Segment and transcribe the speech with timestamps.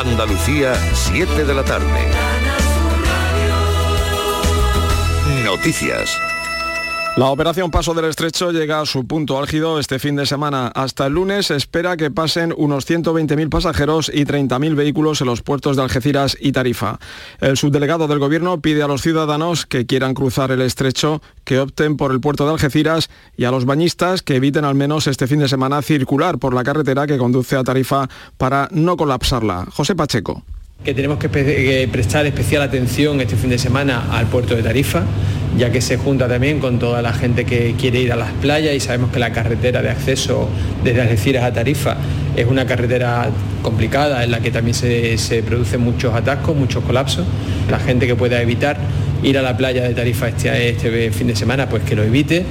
[0.00, 2.10] Andalucía, 7 de la tarde.
[5.42, 6.20] Noticias.
[7.16, 10.66] La operación Paso del Estrecho llega a su punto álgido este fin de semana.
[10.66, 15.40] Hasta el lunes se espera que pasen unos 120.000 pasajeros y 30.000 vehículos en los
[15.40, 16.98] puertos de Algeciras y Tarifa.
[17.40, 21.96] El subdelegado del Gobierno pide a los ciudadanos que quieran cruzar el Estrecho que opten
[21.96, 25.38] por el puerto de Algeciras y a los bañistas que eviten al menos este fin
[25.38, 29.64] de semana circular por la carretera que conduce a Tarifa para no colapsarla.
[29.72, 30.42] José Pacheco
[30.84, 35.04] que tenemos que prestar especial atención este fin de semana al puerto de Tarifa,
[35.56, 38.74] ya que se junta también con toda la gente que quiere ir a las playas
[38.74, 40.48] y sabemos que la carretera de acceso
[40.84, 41.96] desde Algeciras a Tarifa
[42.36, 43.30] es una carretera
[43.62, 47.26] complicada en la que también se, producen muchos atascos, muchos colapsos.
[47.70, 48.76] La gente que pueda evitar
[49.22, 52.44] ir a la playa de Tarifa este, este fin de semana, pues que lo evite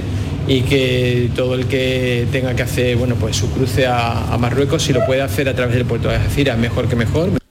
[0.48, 4.82] y que todo el que tenga que hacer bueno, pues su cruce a, a Marruecos,
[4.82, 7.45] si lo puede hacer a través del puerto de Algeciras, mejor que mejor.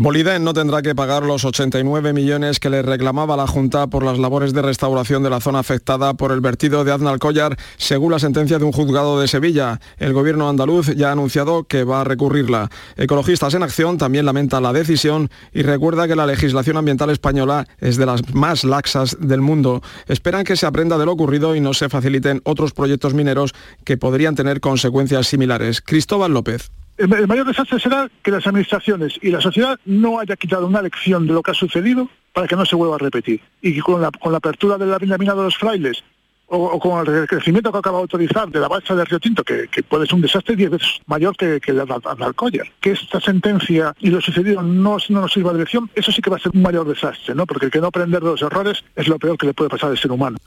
[0.00, 4.16] Boliden no tendrá que pagar los 89 millones que le reclamaba la Junta por las
[4.16, 8.60] labores de restauración de la zona afectada por el vertido de Aznalcóllar, según la sentencia
[8.60, 9.80] de un juzgado de Sevilla.
[9.96, 12.70] El gobierno andaluz ya ha anunciado que va a recurrirla.
[12.96, 17.96] Ecologistas en Acción también lamenta la decisión y recuerda que la legislación ambiental española es
[17.96, 19.82] de las más laxas del mundo.
[20.06, 23.52] Esperan que se aprenda de lo ocurrido y no se faciliten otros proyectos mineros
[23.82, 25.80] que podrían tener consecuencias similares.
[25.80, 26.70] Cristóbal López.
[26.98, 31.28] El, mayor desastre será que las administraciones y la sociedad no haya quitado una lección
[31.28, 33.40] de lo que ha sucedido para que no se vuelva a repetir.
[33.62, 36.02] Y que con la, con la apertura de la mina de los frailes
[36.48, 39.68] o, con el crecimiento que acaba de autorizar de la balsa de Río Tinto, que,
[39.88, 44.10] puede ser un desastre diez veces mayor que, que la de Que esta sentencia y
[44.10, 46.62] lo sucedido no, no nos sirva de lección, eso sí que va a ser un
[46.62, 47.46] mayor desastre, ¿no?
[47.46, 49.90] Porque el que no aprender de los errores es lo peor que le puede pasar
[49.90, 50.38] al ser humano.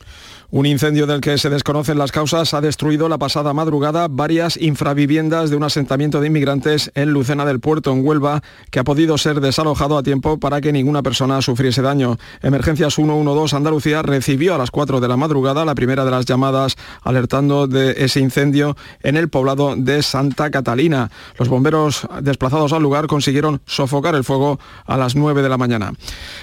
[0.54, 5.50] Un incendio del que se desconocen las causas ha destruido la pasada madrugada varias infraviviendas
[5.50, 9.40] de un asentamiento de inmigrantes en Lucena del Puerto, en Huelva, que ha podido ser
[9.40, 12.18] desalojado a tiempo para que ninguna persona sufriese daño.
[12.42, 16.76] Emergencias 112 Andalucía recibió a las 4 de la madrugada la primera de las llamadas
[17.02, 21.12] alertando de ese incendio en el poblado de Santa Catalina.
[21.40, 25.94] Los bomberos desplazados al lugar consiguieron sofocar el fuego a las 9 de la mañana.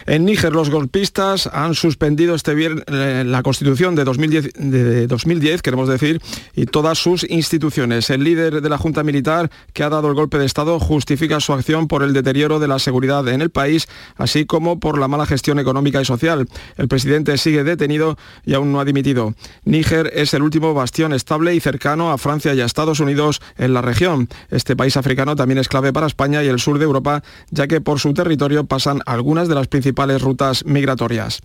[0.06, 5.62] En Níger, los golpistas han suspendido este viernes eh, la constitución de 2010, de 2010,
[5.62, 6.22] queremos decir,
[6.54, 8.08] y todas sus instituciones.
[8.10, 11.52] El líder de la Junta Militar, que ha dado el golpe de Estado, justifica su
[11.52, 15.26] acción por el deterioro de la seguridad en el país, así como por la mala
[15.26, 16.48] gestión económica y social.
[16.76, 18.16] El presidente sigue detenido
[18.46, 19.34] y aún no ha dimitido.
[19.64, 23.74] Níger es el último bastión estable y cercano a Francia y a Estados Unidos en
[23.74, 24.28] la región.
[24.50, 27.80] Este país africano también es clave para España y el sur de Europa, ya que
[27.80, 31.40] por su territorio pasan algunas de las principales rutas migratorias.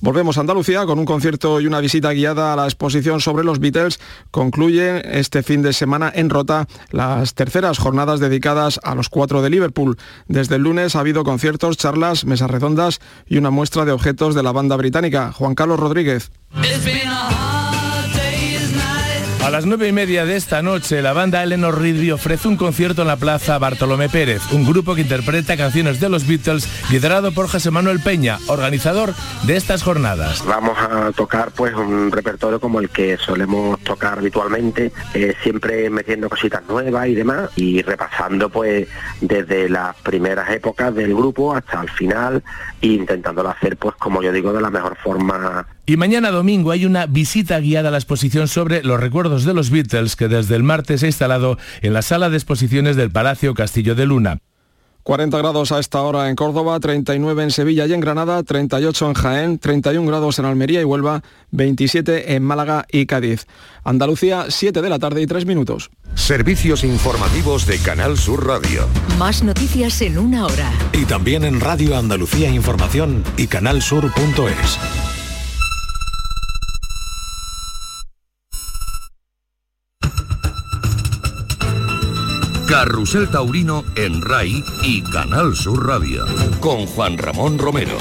[0.00, 3.58] Volvemos a Andalucía con un concierto y una visita guiada a la exposición sobre los
[3.58, 4.00] Beatles.
[4.30, 9.50] Concluye este fin de semana en Rota las terceras jornadas dedicadas a los cuatro de
[9.50, 9.98] Liverpool.
[10.26, 14.42] Desde el lunes ha habido conciertos, charlas, mesas redondas y una muestra de objetos de
[14.42, 15.32] la banda británica.
[15.32, 16.30] Juan Carlos Rodríguez.
[19.42, 23.02] A las nueve y media de esta noche, la banda Eleanor Rigby ofrece un concierto
[23.02, 27.48] en la Plaza Bartolomé Pérez, un grupo que interpreta canciones de los Beatles, liderado por
[27.48, 30.44] José Manuel Peña, organizador de estas jornadas.
[30.46, 36.30] Vamos a tocar pues un repertorio como el que solemos tocar habitualmente, eh, siempre metiendo
[36.30, 38.86] cositas nuevas y demás, y repasando pues
[39.20, 42.44] desde las primeras épocas del grupo hasta el final,
[42.80, 46.84] e intentándolo hacer pues como yo digo de la mejor forma y mañana domingo hay
[46.84, 50.62] una visita guiada a la exposición sobre los recuerdos de los Beatles que desde el
[50.62, 54.38] martes ha instalado en la sala de exposiciones del Palacio Castillo de Luna.
[55.02, 59.14] 40 grados a esta hora en Córdoba, 39 en Sevilla y en Granada, 38 en
[59.14, 63.46] Jaén, 31 grados en Almería y Huelva, 27 en Málaga y Cádiz.
[63.82, 65.90] Andalucía, 7 de la tarde y 3 minutos.
[66.14, 68.86] Servicios informativos de Canal Sur Radio.
[69.18, 70.70] Más noticias en una hora.
[70.92, 75.11] Y también en Radio Andalucía Información y canalsur.es.
[82.72, 86.24] Carrusel Taurino en RAI y Canal Sur Radio
[86.58, 87.98] con Juan Ramón Romero.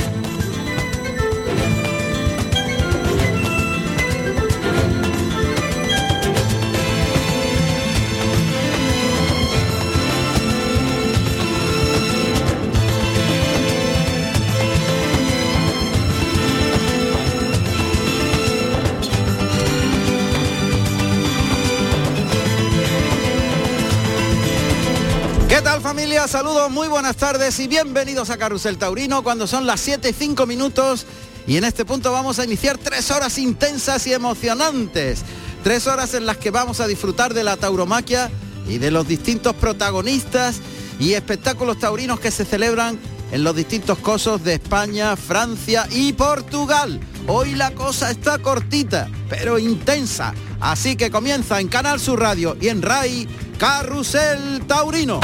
[26.28, 30.46] Saludos, muy buenas tardes y bienvenidos a Carrusel Taurino cuando son las 7 y 5
[30.46, 31.08] minutos
[31.48, 35.24] y en este punto vamos a iniciar tres horas intensas y emocionantes.
[35.64, 38.30] Tres horas en las que vamos a disfrutar de la tauromaquia
[38.68, 40.58] y de los distintos protagonistas
[41.00, 43.00] y espectáculos taurinos que se celebran
[43.32, 47.00] en los distintos cosos de España, Francia y Portugal.
[47.28, 50.34] Hoy la cosa está cortita, pero intensa.
[50.60, 53.28] Así que comienza en Canal Sur Radio y en RAI
[53.58, 55.20] Carrusel Taurino.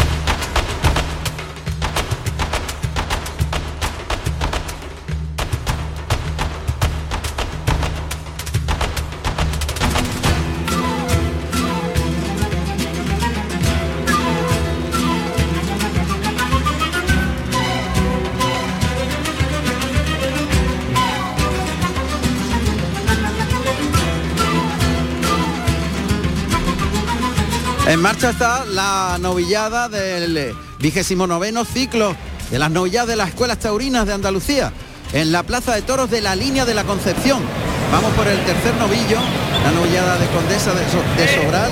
[27.88, 32.14] En marcha está la novillada del vigésimo noveno ciclo
[32.52, 34.74] de las novilladas de las escuelas taurinas de Andalucía
[35.14, 37.42] en la Plaza de Toros de la Línea de la Concepción.
[37.90, 39.18] Vamos por el tercer novillo,
[39.64, 41.72] la novillada de Condesa de, Sobral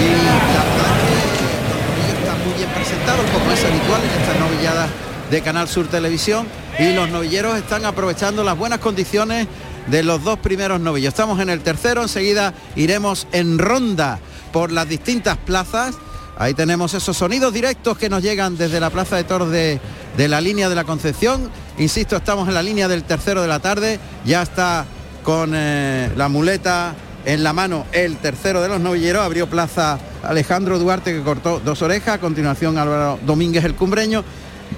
[0.00, 0.96] y la verdad
[1.38, 4.90] que los están muy bien presentados como es habitual en estas novilladas
[5.30, 6.48] de Canal Sur Televisión
[6.80, 9.46] y los novilleros están aprovechando las buenas condiciones
[9.86, 11.14] de los dos primeros novillos.
[11.14, 14.18] Estamos en el tercero, enseguida iremos en ronda
[14.52, 15.96] por las distintas plazas.
[16.38, 19.80] Ahí tenemos esos sonidos directos que nos llegan desde la Plaza de Toros de,
[20.16, 21.50] la línea de la Concepción.
[21.78, 24.00] Insisto, estamos en la línea del tercero de la tarde.
[24.24, 24.86] Ya está
[25.22, 26.94] con eh, la muleta
[27.24, 29.24] en la mano el tercero de los novilleros.
[29.24, 32.16] Abrió plaza Alejandro Duarte que cortó dos orejas.
[32.16, 34.24] A continuación Álvaro Domínguez el cumbreño.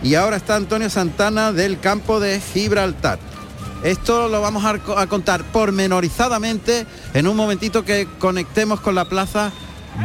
[0.03, 3.19] Y ahora está Antonio Santana del campo de Gibraltar.
[3.85, 9.53] Esto lo vamos a, contar pormenorizadamente en un momentito que conectemos con la plaza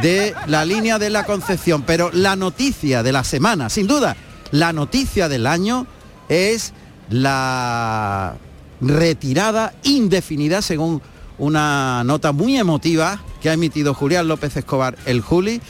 [0.01, 1.83] de la línea de la Concepción.
[1.83, 4.15] Pero la noticia de la semana, sin duda,
[4.51, 5.87] la noticia del año
[6.29, 6.73] es
[7.09, 8.35] la
[8.81, 11.01] retirada indefinida, según
[11.37, 15.61] una nota muy emotiva que ha emitido Julián López Escobar, el Juli,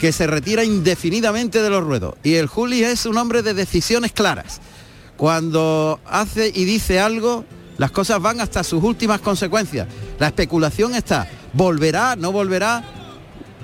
[0.00, 2.14] que se retira indefinidamente de los ruedos.
[2.22, 4.60] Y el Juli es un hombre de decisiones claras
[5.16, 7.44] cuando hace y dice algo,
[7.78, 9.86] las cosas van hasta sus últimas consecuencias.
[10.18, 12.16] La especulación está, ¿volverá?
[12.16, 12.82] ¿No volverá?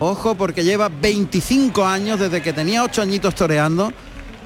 [0.01, 3.93] Ojo porque lleva 25 años desde que tenía 8 añitos toreando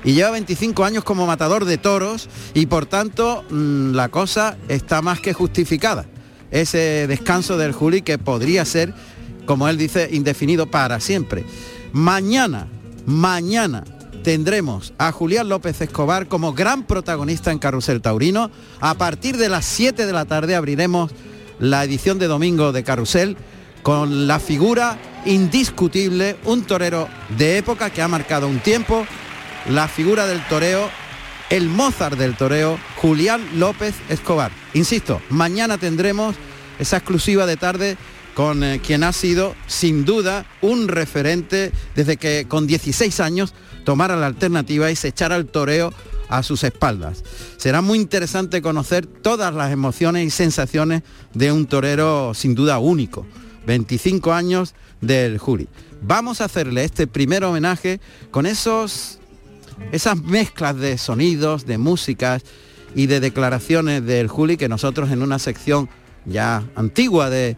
[0.02, 5.02] y lleva 25 años como matador de toros y por tanto mm, la cosa está
[5.02, 6.06] más que justificada.
[6.50, 8.94] Ese descanso del Juli que podría ser,
[9.44, 11.44] como él dice, indefinido para siempre.
[11.93, 12.69] Mañana,
[13.04, 13.84] mañana
[14.22, 18.50] tendremos a Julián López Escobar como gran protagonista en Carrusel Taurino.
[18.81, 21.10] A partir de las 7 de la tarde abriremos
[21.58, 23.37] la edición de domingo de Carrusel
[23.82, 29.06] con la figura indiscutible, un torero de época que ha marcado un tiempo,
[29.69, 30.88] la figura del toreo,
[31.50, 34.52] el Mozart del toreo, Julián López Escobar.
[34.75, 36.37] Insisto, mañana tendremos
[36.79, 37.96] esa exclusiva de tarde
[38.34, 43.55] con eh, quien ha sido sin duda un referente desde que con 16 años
[43.85, 45.93] tomara la alternativa y se echara el toreo
[46.28, 47.23] a sus espaldas.
[47.58, 51.02] Será muy interesante conocer todas las emociones y sensaciones
[51.35, 53.26] de un torero sin duda único.
[53.67, 55.69] 25 años del Juli.
[56.03, 58.00] Vamos a hacerle este primer homenaje
[58.31, 59.19] con esos
[59.91, 62.43] esas mezclas de sonidos, de músicas
[62.94, 65.88] y de declaraciones del Juli que nosotros en una sección
[66.25, 67.56] ya antigua de,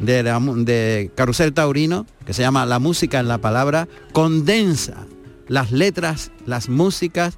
[0.00, 1.10] de,
[1.54, 5.06] Taurino, que se llama La música en la palabra, condensa
[5.48, 7.36] las letras, las músicas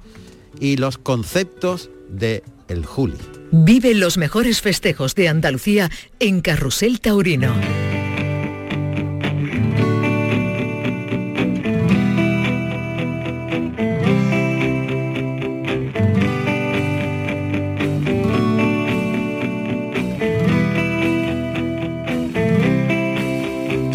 [0.59, 3.17] y los conceptos de el Juli.
[3.51, 7.88] Vive los mejores festejos de Andalucía en Carrusel Taurino.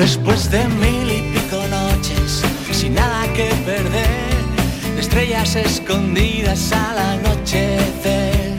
[0.05, 2.43] Después de mil y pico noches,
[2.73, 8.53] sin nada que perder, estrellas escondidas al anochecer.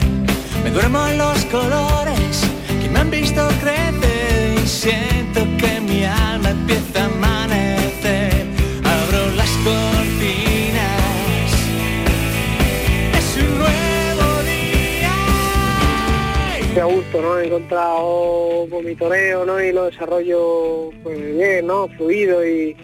[0.64, 2.40] Me duermo en los colores
[2.82, 7.08] que me han visto crecer y siento que mi alma empieza a
[16.76, 17.38] Qué a gusto, ¿no?
[17.38, 19.62] He encontrado con mi toreo, ¿no?
[19.62, 21.88] Y lo desarrollo pues bien, ¿no?
[21.96, 22.76] Fluido y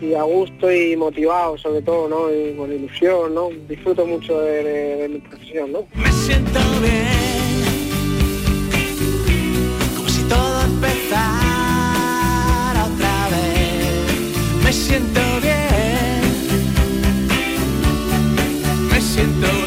[0.00, 2.34] y a gusto y motivado sobre todo, ¿no?
[2.34, 3.50] Y con ilusión, ¿no?
[3.68, 5.86] Disfruto mucho de, mi profesión, ¿no?
[5.96, 7.08] Me siento bien,
[9.94, 11.26] como si todo empezara
[12.86, 14.64] otra vez.
[14.64, 16.22] Me siento bien,
[18.90, 19.59] me siento bien.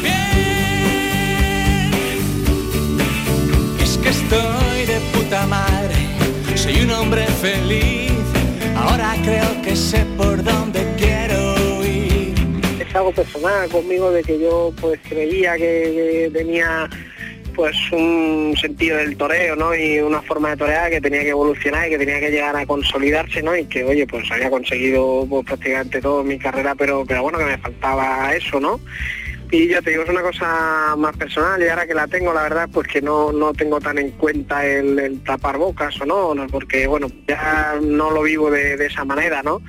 [4.24, 5.94] Estoy de puta madre,
[6.56, 8.12] soy un hombre feliz
[8.76, 12.34] Ahora creo que sé por dónde quiero ir.
[12.80, 16.88] Está algo personal conmigo de que yo pues creía que, tenía
[17.54, 19.74] pues un sentido del toreo, ¿no?
[19.76, 22.66] Y una forma de torear que tenía que evolucionar y que tenía que llegar a
[22.66, 23.56] consolidarse, ¿no?
[23.56, 27.44] Y que, oye, pues había conseguido pues, prácticamente todo mi carrera, pero, pero bueno, que
[27.44, 28.80] me faltaba eso, ¿no?
[29.54, 32.42] Y ya te digo, es una cosa más personal y ahora que la tengo, la
[32.42, 36.88] verdad, pues que no, no tengo tan en cuenta el, tapar bocas o no, porque
[36.88, 39.62] bueno, ya no lo vivo de, esa manera, ¿no?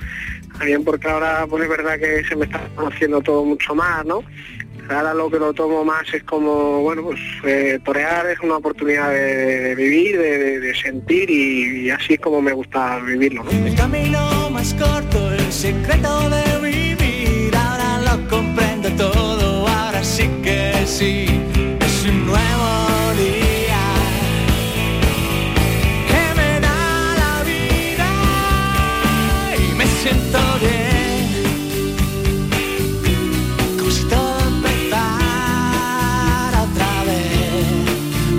[0.57, 4.23] También porque ahora pues es verdad que se me está conociendo todo mucho más, ¿no?
[4.89, 9.11] Ahora lo que lo tomo más es como, bueno, pues eh, torear es una oportunidad
[9.11, 13.51] de, vivir, de, sentir y, así es como me gusta vivirlo, ¿no?
[13.51, 16.44] El camino más corto, el secreto de
[20.97, 21.25] sí,
[21.81, 23.83] es un nuevo día.
[26.09, 26.79] Que me da
[27.23, 28.11] la vida
[29.57, 31.27] y me siento bien,
[33.77, 34.97] como si todo empezara
[36.69, 37.75] otra vez,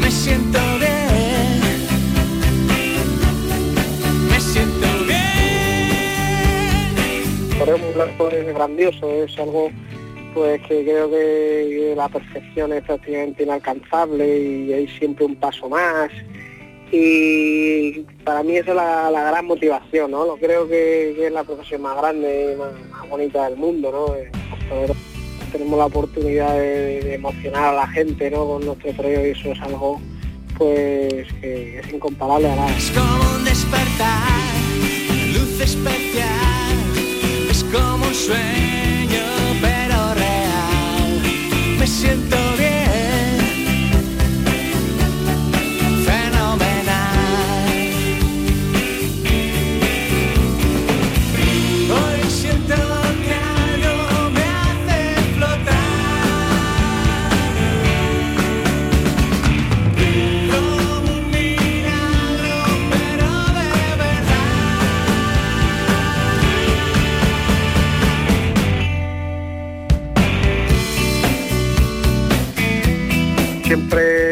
[0.00, 1.60] me siento bien,
[4.30, 5.28] me siento bien.
[7.58, 9.70] Por blanco es grandioso, es algo
[10.36, 16.10] pues que creo que la perfección es prácticamente inalcanzable y hay siempre un paso más.
[16.92, 20.26] Y para mí esa es la, gran motivación, ¿no?
[20.26, 24.14] Lo creo que, es la profesión más grande y más, bonita del mundo, ¿no?
[24.14, 24.30] Eh,
[25.52, 28.46] tenemos la oportunidad de, emocionar a la gente, ¿no?
[28.46, 29.98] Con nuestro proyecto y eso es algo
[30.58, 32.76] pues que es incomparable a.
[32.76, 34.42] Es como un despertar,
[35.32, 36.76] luz especial,
[37.50, 38.85] es como un sueño
[41.86, 42.65] siento bien,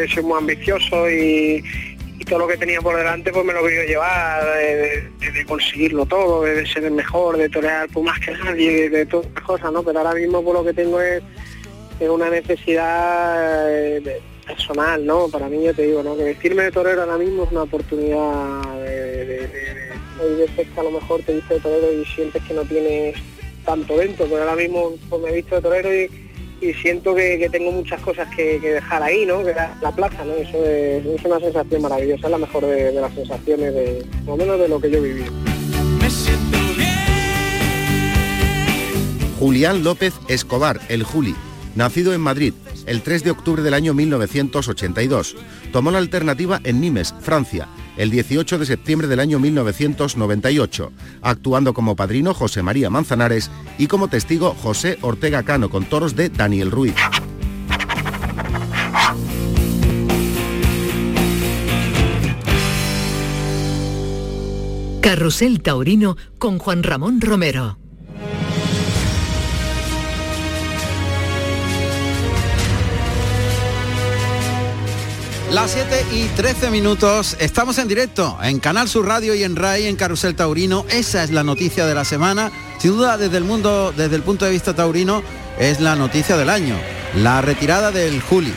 [0.07, 1.65] siempre soy muy ambicioso y,
[2.29, 6.65] todo lo que tenía por delante pues me lo quería llevar, de, conseguirlo todo, de,
[6.67, 9.83] ser el mejor, de torear pues, más que nadie, de, todas las cosas, ¿no?
[9.83, 11.23] Pero ahora mismo por lo que tengo es,
[12.01, 15.29] una necesidad eh, personal, ¿no?
[15.29, 16.17] Para mí yo te digo, ¿no?
[16.17, 19.49] Que vestirme de torero ahora mismo es una oportunidad de,
[20.19, 23.17] hay veces que a lo mejor te viste de torero y sientes que no tienes
[23.67, 26.24] tanto dentro, pero ahora mismo pues, me he visto de torero y
[26.65, 29.45] y siento que, tengo muchas cosas que, dejar ahí, ¿no?
[29.45, 30.35] Que la, la plaza, ¿no?
[30.35, 34.61] Eso es, una sensación maravillosa, es la mejor de, las sensaciones, de, por lo menos
[34.61, 35.25] de lo que yo viví.
[39.39, 41.35] Julián López Escobar, el Juli,
[41.75, 42.55] nacido en Madrid
[42.87, 45.37] el 3 de octubre del año 1982.
[45.73, 51.97] Tomó la alternativa en Nimes, Francia, el 18 de septiembre del año 1998, actuando como
[51.97, 56.95] padrino José María Manzanares y como testigo José Ortega Cano con toros de Daniel Ruiz.
[65.01, 67.84] Carrusel Taurino con Juan Ramón Romero.
[75.55, 79.87] Las 7 y 13 minutos, estamos en directo en Canal Sur Radio y en RAI
[79.87, 80.85] en Carrusel Taurino.
[80.91, 82.51] Esa es la noticia de la semana.
[82.81, 85.23] Sin duda, desde el mundo, desde el punto de vista taurino,
[85.57, 86.75] es la noticia del año.
[87.15, 88.53] La retirada del Juli.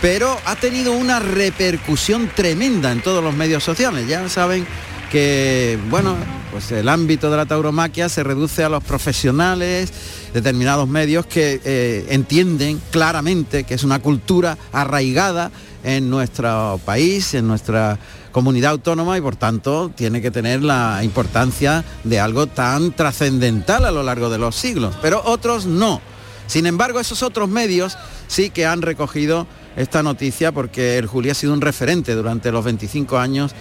[0.00, 4.06] Pero ha tenido una repercusión tremenda en todos los medios sociales.
[4.06, 4.64] Ya saben
[5.10, 6.14] que, bueno,
[6.52, 9.92] pues el ámbito de la tauromaquia se reduce a los profesionales,
[10.32, 15.50] determinados medios que eh, entienden claramente que es una cultura arraigada
[15.86, 17.96] en nuestro país, en nuestra
[18.32, 23.92] comunidad autónoma y por tanto tiene que tener la importancia de algo tan trascendental a
[23.92, 26.00] lo largo de los siglos, pero otros no.
[26.48, 31.34] Sin embargo, esos otros medios sí que han recogido esta noticia porque el Juli ha
[31.34, 33.52] sido un referente durante los 25 años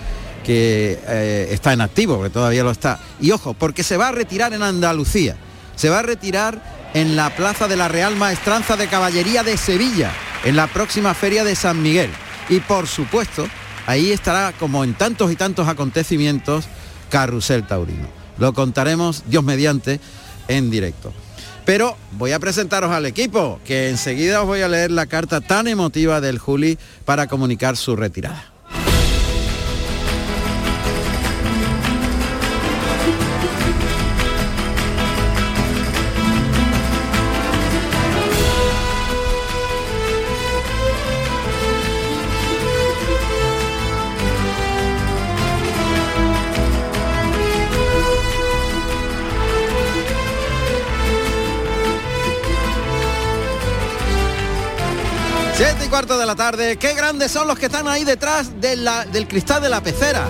[0.43, 2.99] que eh, está en activo, que todavía lo está.
[3.21, 5.37] Y ojo, porque se va a retirar en Andalucía,
[5.75, 6.61] se va a retirar
[6.93, 10.11] en la Plaza de la Real Maestranza de Caballería de Sevilla
[10.43, 12.09] en la próxima feria de San Miguel.
[12.49, 13.47] Y por supuesto,
[13.85, 16.65] ahí estará, como en tantos y tantos acontecimientos,
[17.09, 18.07] Carrusel Taurino.
[18.37, 19.99] Lo contaremos, Dios mediante,
[20.47, 21.13] en directo.
[21.65, 25.67] Pero voy a presentaros al equipo, que enseguida os voy a leer la carta tan
[25.67, 28.54] emotiva del Juli para comunicar su retirada.
[55.95, 56.75] Cuarto de la tarde.
[56.75, 60.27] Qué grandes son los que están ahí detrás del cristal de la pecera.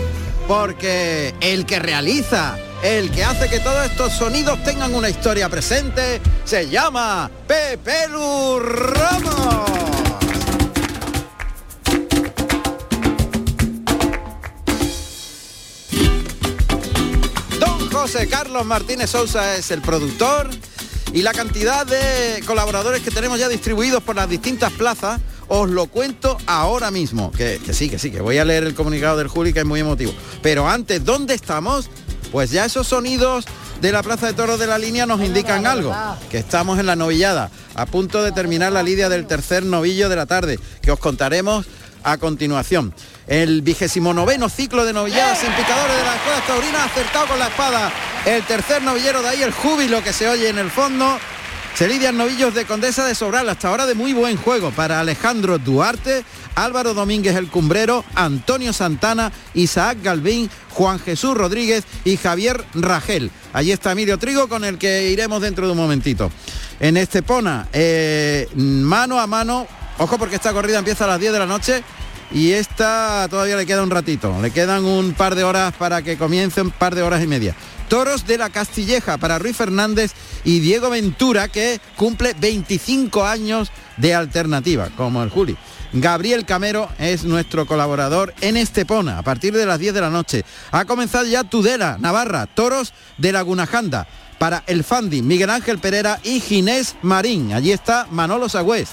[0.47, 6.21] Porque el que realiza, el que hace que todos estos sonidos tengan una historia presente,
[6.43, 9.71] se llama Pepe Lu Ramos.
[17.59, 20.47] Don José Carlos Martínez Sousa es el productor
[21.11, 25.87] y la cantidad de colaboradores que tenemos ya distribuidos por las distintas plazas os lo
[25.87, 27.31] cuento ahora mismo.
[27.31, 29.65] Que, que sí, que sí, que voy a leer el comunicado del Juli que es
[29.65, 30.13] muy emotivo.
[30.41, 31.89] Pero antes, ¿dónde estamos?
[32.31, 33.45] Pues ya esos sonidos
[33.81, 35.93] de la Plaza de Toros de la Línea nos indican algo,
[36.29, 40.15] que estamos en la novillada, a punto de terminar la lidia del tercer novillo de
[40.15, 41.65] la tarde, que os contaremos
[42.03, 42.93] a continuación.
[43.27, 47.47] El vigésimo noveno ciclo de novilladas sin picadores de la escuela taurina acertado con la
[47.47, 47.91] espada
[48.25, 51.17] el tercer novillero, de ahí el júbilo que se oye en el fondo.
[51.75, 55.57] Se lidian novillos de Condesa de Sobral, hasta ahora de muy buen juego para Alejandro
[55.57, 56.23] Duarte,
[56.55, 63.29] Álvaro Domínguez el Cumbrero, Antonio Santana, Isaac Galvín, Juan Jesús Rodríguez y Javier Ragel.
[63.51, 66.31] Allí está Emilio Trigo con el que iremos dentro de un momentito.
[66.79, 69.67] En Estepona, eh, mano a mano,
[69.97, 71.83] ojo porque esta corrida empieza a las 10 de la noche
[72.31, 76.17] y esta todavía le queda un ratito, le quedan un par de horas para que
[76.17, 77.53] comience, un par de horas y media.
[77.87, 80.13] Toros de la Castilleja para Ruiz Fernández
[80.43, 85.57] y Diego Ventura, que cumple 25 años de alternativa, como el Juli.
[85.93, 90.43] Gabriel Camero es nuestro colaborador en Estepona, a partir de las 10 de la noche.
[90.71, 96.19] Ha comenzado ya Tudela, Navarra, Toros de Laguna Janda, para el Fandi, Miguel Ángel Pereira
[96.23, 97.53] y Ginés Marín.
[97.53, 98.89] Allí está Manolo Sagüez.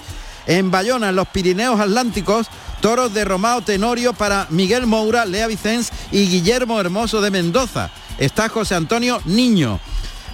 [0.47, 2.49] En Bayona, en los Pirineos Atlánticos,
[2.81, 7.91] toros de Romao Tenorio para Miguel Moura, Lea Vicens y Guillermo Hermoso de Mendoza.
[8.19, 9.81] Está José Antonio Niño.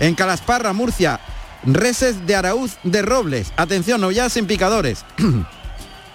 [0.01, 1.21] En Calasparra, Murcia,
[1.65, 3.53] Reses de Araúz de Robles.
[3.57, 5.05] Atención, ya sin picadores.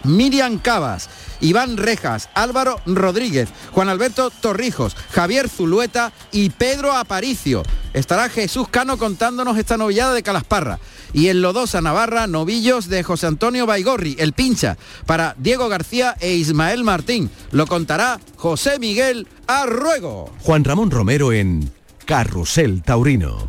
[0.04, 7.64] Miriam Cabas, Iván Rejas, Álvaro Rodríguez, Juan Alberto Torrijos, Javier Zulueta y Pedro Aparicio.
[7.94, 10.80] Estará Jesús Cano contándonos esta novillada de Calasparra.
[11.14, 16.34] Y en Lodosa, Navarra, novillos de José Antonio Baigorri, el pincha, para Diego García e
[16.34, 17.30] Ismael Martín.
[17.52, 20.34] Lo contará José Miguel Arruego.
[20.42, 21.72] Juan Ramón Romero en
[22.06, 23.48] Carrusel Taurino.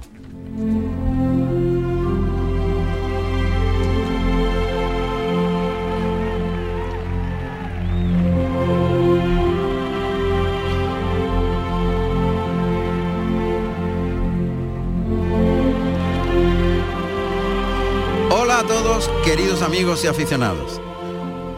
[18.55, 20.81] Hola a todos, queridos amigos y aficionados.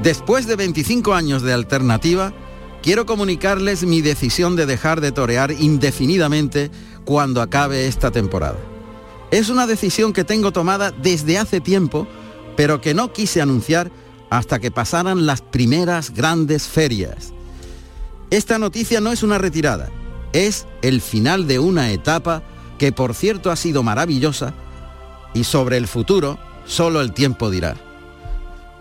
[0.03, 2.33] Después de 25 años de alternativa,
[2.83, 6.71] quiero comunicarles mi decisión de dejar de torear indefinidamente
[7.05, 8.57] cuando acabe esta temporada.
[9.31, 12.09] Es una decisión que tengo tomada desde hace tiempo,
[12.57, 13.91] pero que no quise anunciar
[14.31, 17.35] hasta que pasaran las primeras grandes ferias.
[18.31, 19.91] Esta noticia no es una retirada,
[20.33, 22.43] es el final de una etapa
[22.79, 24.55] que por cierto ha sido maravillosa
[25.35, 27.77] y sobre el futuro solo el tiempo dirá.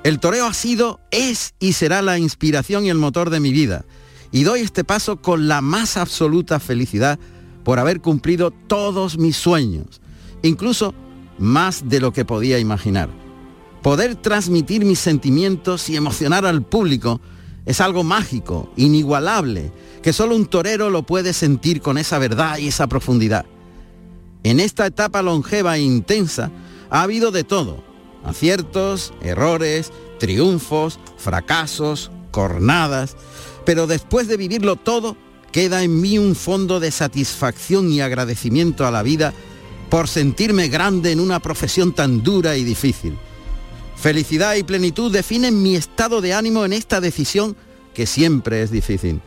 [0.03, 3.85] El toreo ha sido, es y será la inspiración y el motor de mi vida.
[4.31, 7.17] Y doy este paso con la más absoluta felicidad
[7.63, 10.01] por haber cumplido todos mis sueños,
[10.43, 10.93] incluso
[11.39, 13.09] más de lo que podía imaginar.
[13.81, 17.21] Poder transmitir mis sentimientos y emocionar al público
[17.65, 19.71] es algo mágico, inigualable,
[20.03, 23.45] que solo un torero lo puede sentir con esa verdad y esa profundidad.
[24.43, 26.51] En esta etapa longeva e intensa
[26.89, 27.83] ha habido de todo.
[28.23, 33.15] Aciertos, errores, triunfos, fracasos, cornadas.
[33.65, 35.15] Pero después de vivirlo todo,
[35.51, 39.33] queda en mí un fondo de satisfacción y agradecimiento a la vida
[39.89, 43.17] por sentirme grande en una profesión tan dura y difícil.
[43.95, 47.55] Felicidad y plenitud definen mi estado de ánimo en esta decisión
[47.93, 49.21] que siempre es difícil.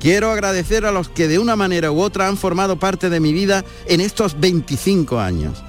[0.00, 3.34] Quiero agradecer a los que de una manera u otra han formado parte de mi
[3.34, 5.62] vida en estos 25 años.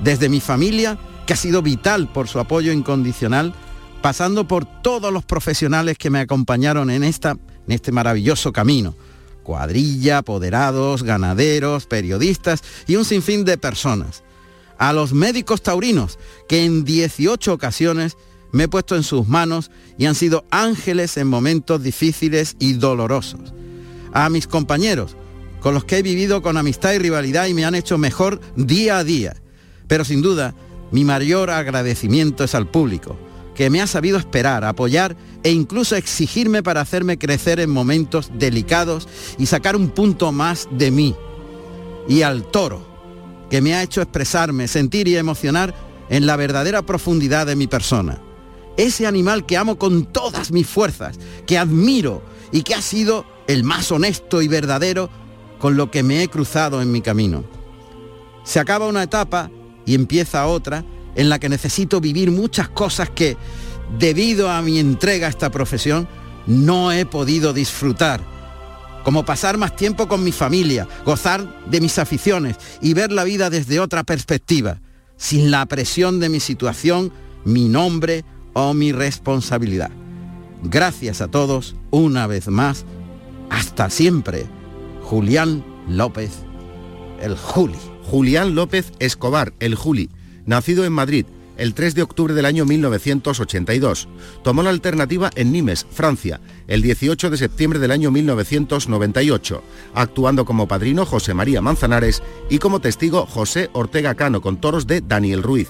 [0.00, 3.54] Desde mi familia, que ha sido vital por su apoyo incondicional,
[4.02, 8.94] pasando por todos los profesionales que me acompañaron en, esta, en este maravilloso camino.
[9.42, 14.22] Cuadrilla, apoderados, ganaderos, periodistas y un sinfín de personas.
[14.78, 18.16] A los médicos taurinos, que en 18 ocasiones
[18.52, 23.52] me he puesto en sus manos y han sido ángeles en momentos difíciles y dolorosos.
[24.12, 25.16] A mis compañeros,
[25.60, 28.98] con los que he vivido con amistad y rivalidad y me han hecho mejor día
[28.98, 29.36] a día.
[29.88, 30.54] Pero sin duda,
[30.90, 33.16] mi mayor agradecimiento es al público,
[33.54, 39.08] que me ha sabido esperar, apoyar e incluso exigirme para hacerme crecer en momentos delicados
[39.38, 41.14] y sacar un punto más de mí.
[42.08, 42.86] Y al toro,
[43.50, 45.74] que me ha hecho expresarme, sentir y emocionar
[46.08, 48.20] en la verdadera profundidad de mi persona.
[48.76, 52.22] ese animal que amo con todas mis fuerzas, que admiro
[52.52, 55.08] y que ha sido el más honesto y verdadero
[55.58, 57.44] con lo que me he cruzado en mi camino.
[58.44, 59.50] Se acaba una etapa
[59.86, 63.36] y empieza otra en la que necesito vivir muchas cosas que,
[63.98, 66.06] debido a mi entrega a esta profesión,
[66.46, 68.20] no he podido disfrutar.
[69.04, 73.50] Como pasar más tiempo con mi familia, gozar de mis aficiones y ver la vida
[73.50, 74.80] desde otra perspectiva,
[75.16, 77.12] sin la presión de mi situación,
[77.44, 79.90] mi nombre o mi responsabilidad.
[80.62, 82.84] Gracias a todos una vez más.
[83.48, 84.46] Hasta siempre.
[85.02, 86.32] Julián López,
[87.20, 87.78] el Juli.
[88.10, 90.10] Julián López Escobar, el Juli,
[90.44, 94.08] nacido en Madrid el 3 de octubre del año 1982.
[94.42, 99.62] Tomó la alternativa en Nimes, Francia, el 18 de septiembre del año 1998,
[99.94, 105.00] actuando como padrino José María Manzanares y como testigo José Ortega Cano con toros de
[105.00, 105.68] Daniel Ruiz.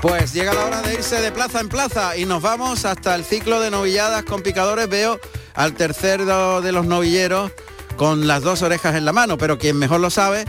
[0.00, 3.24] Pues llega la hora de irse de plaza en plaza y nos vamos hasta el
[3.24, 4.86] ciclo de novilladas con picadores.
[4.86, 5.18] Veo
[5.54, 7.52] al tercero de los novilleros
[7.96, 10.44] con las dos orejas en la mano, pero quien mejor lo sabe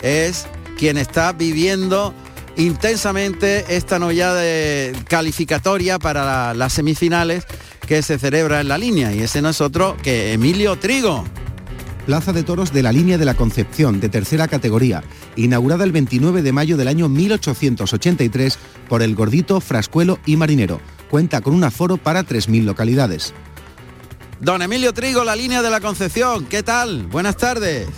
[0.00, 0.46] es
[0.78, 2.14] quien está viviendo
[2.56, 7.44] intensamente esta novillada de calificatoria para las semifinales
[7.86, 11.24] que se celebra en la línea y ese no es otro que Emilio Trigo.
[12.06, 15.02] Plaza de Toros de la Línea de la Concepción, de tercera categoría,
[15.36, 18.58] inaugurada el 29 de mayo del año 1883
[18.90, 20.80] por el Gordito, Frascuelo y Marinero.
[21.10, 23.32] Cuenta con un aforo para 3.000 localidades.
[24.44, 27.06] Don Emilio Trigo, la Línea de la Concepción, ¿qué tal?
[27.06, 27.88] Buenas tardes.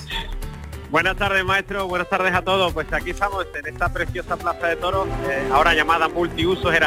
[0.93, 1.89] Buenas tardes, maestro.
[1.89, 2.73] Buenas tardes a todos.
[2.73, 6.85] Pues aquí estamos en esta preciosa Plaza de Toros, eh, ahora llamada Multiusos el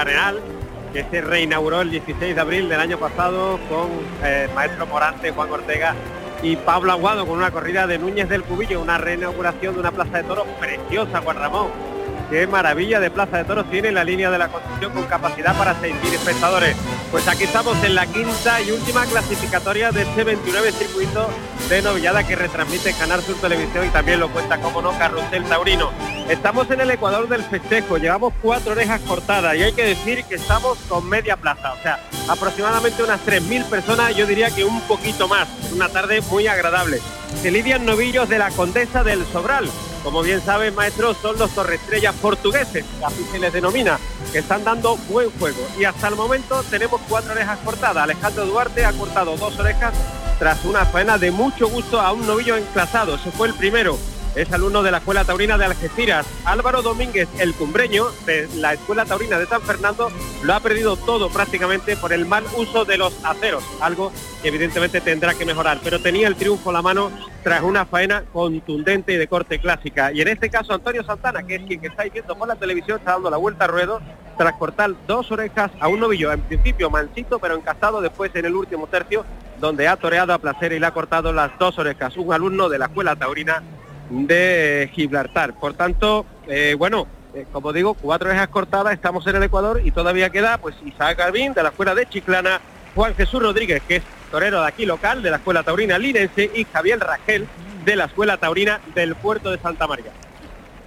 [0.94, 3.90] que se reinauguró el 16 de abril del año pasado con
[4.24, 5.94] eh, maestro Morante, Juan Ortega
[6.42, 10.20] y Pablo Aguado con una corrida de Núñez del Cubillo, una reinauguración de una plaza
[10.20, 11.99] de toros preciosa, Juan Ramón.
[12.30, 15.74] Qué maravilla de plaza de toros tiene la línea de la Constitución con capacidad para
[15.82, 16.76] 6.000 espectadores.
[17.10, 21.28] Pues aquí estamos en la quinta y última clasificatoria de este 29 circuito
[21.70, 25.90] de novillada que retransmite Canal Sur Televisión y también lo cuenta, como no, Carrusel Taurino.
[26.30, 30.36] Estamos en el Ecuador del festejo, llevamos cuatro orejas cortadas y hay que decir que
[30.36, 35.28] estamos con media plaza, o sea, aproximadamente unas 3.000 personas, yo diría que un poquito
[35.28, 35.48] más.
[35.74, 37.00] Una tarde muy agradable.
[37.42, 39.70] Se lidian novillos de la Condesa del Sobral,
[40.10, 44.00] como bien saben, maestros, son los torrestrellas portugueses, así se les denomina,
[44.32, 45.60] que están dando buen juego.
[45.78, 48.06] Y hasta el momento tenemos cuatro orejas cortadas.
[48.06, 49.94] Alejandro Duarte ha cortado dos orejas
[50.40, 53.18] tras una faena de mucho gusto a un novillo enclasado.
[53.18, 54.00] Ese fue el primero
[54.42, 56.26] es alumno de la Escuela Taurina de Algeciras.
[56.46, 60.10] Álvaro Domínguez, el cumbreño de la Escuela Taurina de San Fernando,
[60.44, 65.02] lo ha perdido todo prácticamente por el mal uso de los aceros, algo que evidentemente
[65.02, 67.12] tendrá que mejorar, pero tenía el triunfo a la mano
[67.44, 70.14] tras una faena contundente y de corte clásica.
[70.14, 73.14] Y en este caso Antonio Santana, que es quien estáis viendo por la televisión, está
[73.14, 74.00] dando la vuelta a ruedo
[74.38, 78.56] tras cortar dos orejas a un novillo, en principio mansito, pero encastado después en el
[78.56, 79.26] último tercio,
[79.60, 82.16] donde ha toreado a placer y le ha cortado las dos orejas.
[82.16, 83.62] Un alumno de la Escuela Taurina
[84.10, 85.54] de Gibraltar.
[85.54, 89.92] Por tanto, eh, bueno, eh, como digo, cuatro orejas cortadas, estamos en el Ecuador y
[89.92, 92.60] todavía queda pues Isaac Garbín de la Escuela de Chiclana,
[92.96, 96.66] Juan Jesús Rodríguez, que es torero de aquí local, de la Escuela Taurina Linense, y
[96.66, 97.48] Javier Rangel,
[97.86, 100.12] de la Escuela Taurina del Puerto de Santa María.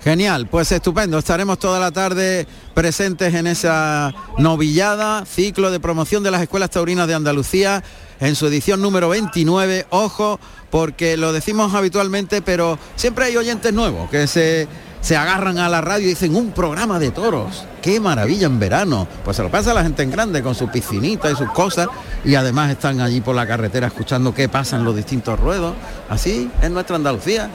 [0.03, 1.17] Genial, pues estupendo.
[1.17, 7.07] Estaremos toda la tarde presentes en esa novillada, ciclo de promoción de las escuelas taurinas
[7.07, 7.85] de Andalucía,
[8.23, 9.87] en su edición número 29.
[9.91, 10.39] Ojo,
[10.71, 14.69] porque lo decimos habitualmente, pero siempre hay oyentes nuevos que se,
[15.01, 17.65] se agarran a la radio y dicen un programa de toros.
[17.83, 19.09] Qué maravilla en verano.
[19.25, 21.89] Pues se lo pasa la gente en grande con su piscinita y sus cosas
[22.25, 25.75] y además están allí por la carretera escuchando qué pasa en los distintos ruedos.
[26.09, 27.51] Así es nuestra Andalucía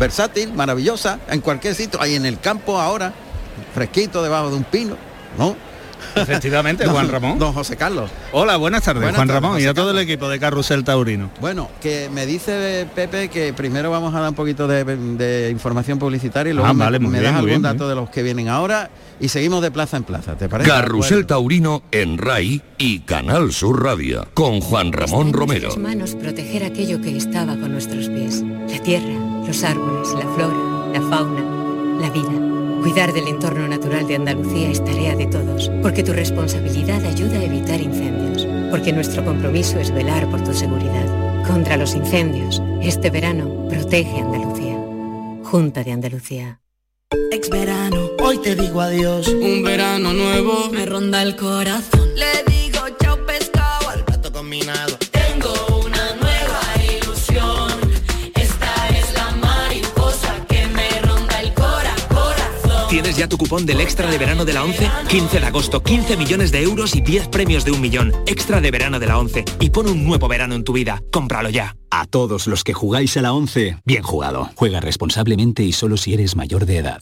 [0.00, 3.12] versátil, maravillosa, en cualquier sitio, ahí en el campo ahora,
[3.72, 4.96] fresquito debajo de un pino,
[5.38, 5.56] ¿no?
[6.16, 7.38] Efectivamente, Juan Ramón.
[7.38, 8.10] Don José Carlos.
[8.32, 11.30] Hola, buenas tardes, Buenas Juan tardes, Ramón, y a todo el equipo de Carrusel Taurino.
[11.40, 15.98] Bueno, que me dice Pepe que primero vamos a dar un poquito de, de información
[15.98, 18.48] publicitaria y luego Ah, me, vale, me das algún bien, dato de los que vienen
[18.48, 20.70] ahora y seguimos de plaza en plaza, ¿te parece?
[20.70, 25.74] Carrusel Taurino en RAI y Canal Sur Radio con Juan Ramón Romero.
[25.76, 28.42] manos proteger aquello que estaba con nuestros pies.
[28.68, 29.08] La tierra,
[29.46, 32.35] los árboles, la flora, la fauna, la vida.
[32.86, 37.42] Cuidar del entorno natural de Andalucía es tarea de todos, porque tu responsabilidad ayuda a
[37.42, 41.42] evitar incendios, porque nuestro compromiso es velar por tu seguridad.
[41.48, 44.78] Contra los incendios, este verano protege Andalucía.
[45.42, 46.60] Junta de Andalucía.
[47.32, 49.26] Ex verano, hoy te digo adiós.
[49.30, 52.08] Un verano nuevo me ronda el corazón.
[52.14, 54.85] Le digo chao pescado al plato combinado.
[63.16, 64.90] ¿Tienes ya tu cupón del extra de verano de la 11?
[65.08, 68.12] 15 de agosto, 15 millones de euros y 10 premios de un millón.
[68.26, 69.42] Extra de verano de la 11.
[69.58, 71.02] Y pon un nuevo verano en tu vida.
[71.10, 71.74] Cómpralo ya.
[71.90, 74.50] A todos los que jugáis a la 11, bien jugado.
[74.54, 77.00] Juega responsablemente y solo si eres mayor de edad.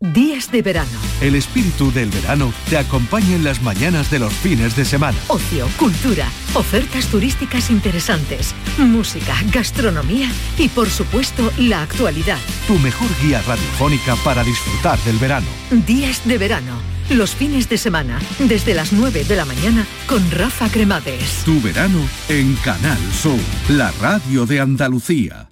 [0.00, 0.90] Días de verano.
[1.22, 5.16] El espíritu del verano te acompaña en las mañanas de los fines de semana.
[5.28, 10.28] Ocio, cultura, ofertas turísticas interesantes, música, gastronomía
[10.58, 12.36] y por supuesto la actualidad.
[12.66, 15.46] Tu mejor guía radiofónica para disfrutar del verano.
[15.70, 16.74] Días de verano.
[17.08, 21.42] Los fines de semana, desde las 9 de la mañana, con Rafa Cremades.
[21.46, 25.48] Tu verano en Canal Sur, la radio de Andalucía.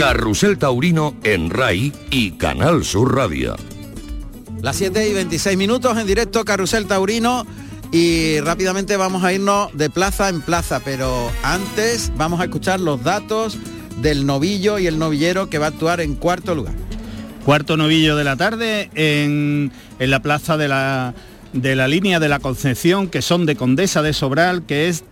[0.00, 3.54] Carrusel Taurino en RAI y Canal Sur Radio.
[4.62, 7.46] Las 7 y 26 minutos en directo Carrusel Taurino
[7.92, 13.04] y rápidamente vamos a irnos de plaza en plaza, pero antes vamos a escuchar los
[13.04, 13.58] datos
[14.00, 16.72] del novillo y el novillero que va a actuar en cuarto lugar.
[17.44, 21.12] Cuarto novillo de la tarde en, en la plaza de la,
[21.52, 25.04] de la línea de la Concepción, que son de Condesa de Sobral, que es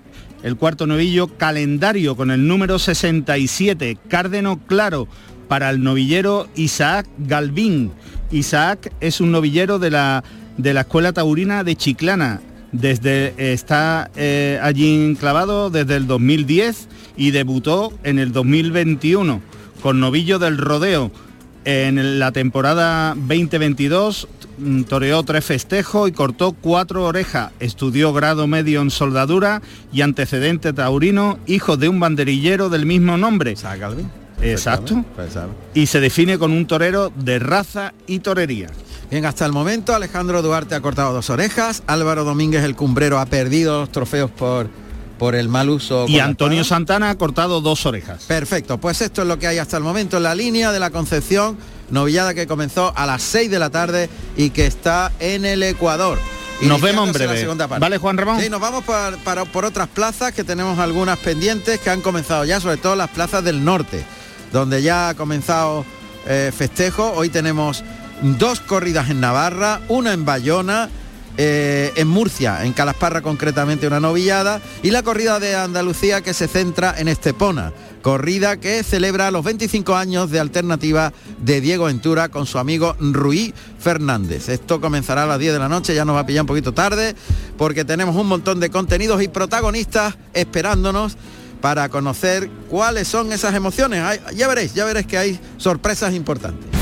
[0.42, 5.08] el cuarto novillo calendario con el número 67, cárdeno claro
[5.48, 7.92] para el novillero Isaac Galvín.
[8.30, 10.22] Isaac es un novillero de la,
[10.56, 12.40] de la Escuela Taurina de Chiclana.
[12.70, 19.40] Desde, está eh, allí enclavado desde el 2010 y debutó en el 2021
[19.82, 21.10] con novillo del rodeo.
[21.64, 24.37] En la temporada 2022 mm,
[24.88, 27.52] toreó tres festejos y cortó cuatro orejas.
[27.60, 33.54] Estudió grado medio en soldadura y antecedente taurino, hijo de un banderillero del mismo nombre.
[34.40, 35.04] Exacto.
[35.74, 38.68] Y se define con un torero de raza y torería.
[39.10, 43.26] Bien, hasta el momento Alejandro Duarte ha cortado dos orejas, Álvaro Domínguez el cumbrero ha
[43.26, 44.68] perdido los trofeos por,
[45.18, 46.04] por el mal uso.
[46.06, 48.24] Y Antonio Santana ha cortado dos orejas.
[48.24, 50.90] Perfecto, pues esto es lo que hay hasta el momento en la línea de la
[50.90, 51.56] Concepción,
[51.90, 56.18] novillada que comenzó a las 6 de la tarde y que está en el Ecuador.
[56.60, 57.12] Nos vemos en
[57.58, 57.80] la parte.
[57.80, 58.40] ¿Vale, Juan Ramón?
[58.40, 62.44] Sí, nos vamos para- para- por otras plazas que tenemos algunas pendientes que han comenzado
[62.44, 64.04] ya, sobre todo las plazas del norte,
[64.52, 65.84] donde ya ha comenzado
[66.26, 67.12] eh, festejo.
[67.14, 67.84] Hoy tenemos
[68.22, 70.90] dos corridas en Navarra, una en Bayona,
[71.38, 76.48] eh, en Murcia, en Calasparra concretamente una novillada, y la corrida de Andalucía que se
[76.48, 77.72] centra en Estepona.
[78.02, 83.52] Corrida que celebra los 25 años de alternativa de Diego Ventura con su amigo Ruí
[83.78, 84.48] Fernández.
[84.48, 86.72] Esto comenzará a las 10 de la noche, ya nos va a pillar un poquito
[86.72, 87.14] tarde,
[87.56, 91.16] porque tenemos un montón de contenidos y protagonistas esperándonos
[91.60, 94.20] para conocer cuáles son esas emociones.
[94.34, 96.77] Ya veréis, ya veréis que hay sorpresas importantes.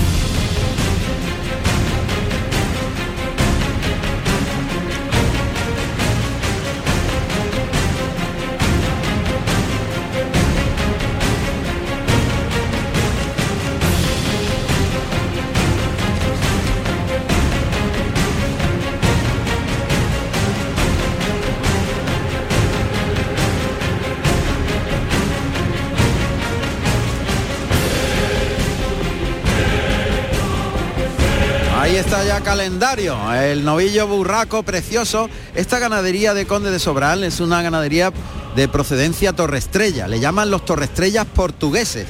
[32.42, 35.29] Calendario, el novillo burraco precioso.
[35.55, 38.12] Esta ganadería de Conde de Sobral es una ganadería
[38.55, 42.07] de procedencia torrestrella, le llaman los torrestrellas portugueses.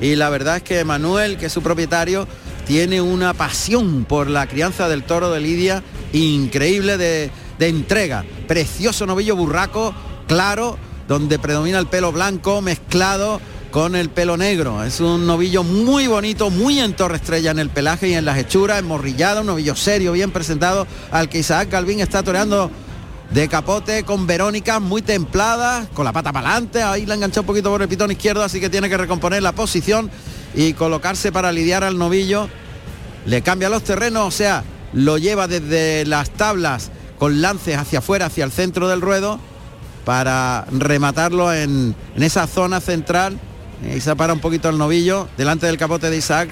[0.00, 2.28] Y la verdad es que Manuel, que es su propietario,
[2.66, 5.82] tiene una pasión por la crianza del toro de Lidia
[6.12, 8.24] increíble de, de entrega.
[8.46, 9.94] Precioso novillo burraco,
[10.28, 10.76] claro,
[11.08, 13.40] donde predomina el pelo blanco mezclado
[13.72, 14.84] con el pelo negro.
[14.84, 18.38] Es un novillo muy bonito, muy en torre estrella en el pelaje y en las
[18.38, 22.70] hechuras, emorrillado, un novillo serio, bien presentado, al que Isaac Galvín está toreando
[23.30, 27.46] de capote con Verónica muy templada, con la pata para adelante, ahí la enganchó un
[27.46, 30.10] poquito por el pitón izquierdo, así que tiene que recomponer la posición
[30.54, 32.48] y colocarse para lidiar al novillo.
[33.24, 38.26] Le cambia los terrenos, o sea, lo lleva desde las tablas con lances hacia afuera,
[38.26, 39.40] hacia el centro del ruedo,
[40.04, 43.38] para rematarlo en esa zona central.
[43.84, 46.48] Y se para un poquito el novillo delante del capote de Isaac.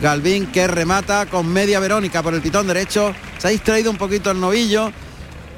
[0.00, 3.14] Galvín que remata con media Verónica por el pitón derecho.
[3.38, 4.92] Se ha distraído un poquito el novillo.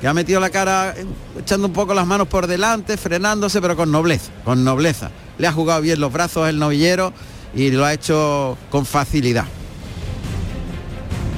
[0.01, 1.07] Que ha metido la cara eh,
[1.39, 5.13] echando un poco las manos por delante, frenándose, pero con nobleza, con nobleza.
[5.39, 7.13] Le ha jugado bien los brazos el novillero
[7.55, 9.45] y lo ha hecho con facilidad.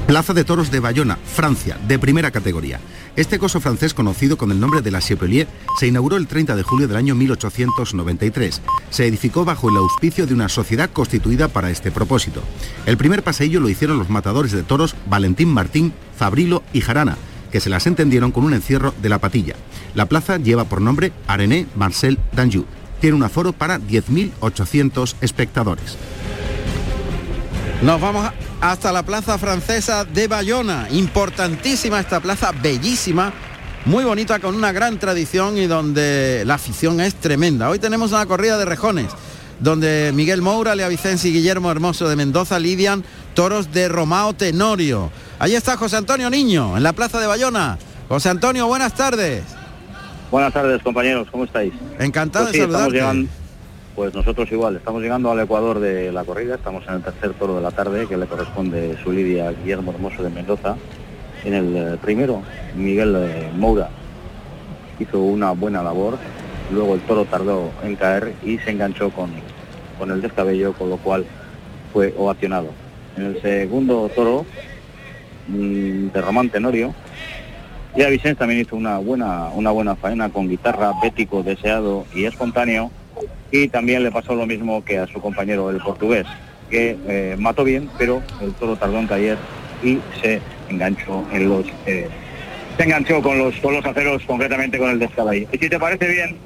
[0.07, 2.81] Plaza de Toros de Bayona, Francia, de primera categoría.
[3.17, 5.47] Este coso francés, conocido con el nombre de la Chapelier,
[5.79, 8.61] se inauguró el 30 de julio del año 1893.
[8.91, 12.43] Se edificó bajo el auspicio de una sociedad constituida para este propósito.
[12.87, 17.17] El primer paseillo lo hicieron los matadores de toros Valentín Martín, Fabrilo y Jarana,
[17.53, 19.55] que se las entendieron con un encierro de la patilla.
[19.95, 22.65] La plaza lleva por nombre Arené Marcel d'Anjou.
[23.01, 25.97] Tiene un aforo para 10.800 espectadores.
[27.85, 28.27] Nos vamos
[28.63, 30.89] hasta la plaza francesa de Bayona.
[30.91, 33.31] Importantísima esta plaza, bellísima,
[33.85, 37.69] muy bonita, con una gran tradición y donde la afición es tremenda.
[37.69, 39.09] Hoy tenemos una corrida de rejones,
[39.61, 45.11] donde Miguel Moura, Lea Vicenci y Guillermo Hermoso de Mendoza lidian toros de Romao Tenorio.
[45.39, 47.77] Ahí está José Antonio Niño, en la plaza de Bayona.
[48.09, 49.45] José Antonio, buenas tardes.
[50.31, 51.75] Buenas tardes, compañeros, ¿cómo estáis?
[51.99, 53.29] Encantado Pues de sí, saludarte.
[53.95, 57.57] Pues nosotros igual, estamos llegando al Ecuador de la corrida, estamos en el tercer toro
[57.57, 60.77] de la tarde, que le corresponde su lidia Guillermo Hermoso de Mendoza.
[61.45, 62.43] En el eh, primero,
[62.75, 63.91] Miguel eh, Moura
[64.99, 66.19] hizo una buena labor,
[66.73, 69.31] luego el toro tardó en caer y se enganchó con,
[69.99, 71.25] con el descabello, con lo cual
[71.93, 72.71] fue ovacionado.
[73.17, 74.45] En el segundo toro,
[75.47, 76.95] mm, de Román Tenorio,
[77.97, 82.91] ya Vicente también hizo una buena, una buena faena con guitarra, bético, deseado y espontáneo.
[83.55, 86.27] Y también le pasó lo mismo que a su compañero el portugués,
[86.71, 89.39] que eh, mató bien, pero el toro tardó en caer
[89.81, 92.09] y se enganchó en los eh,
[92.77, 95.47] se enganchó con los con los aceros, concretamente con el descabello.
[95.53, 96.37] Y si te parece bien,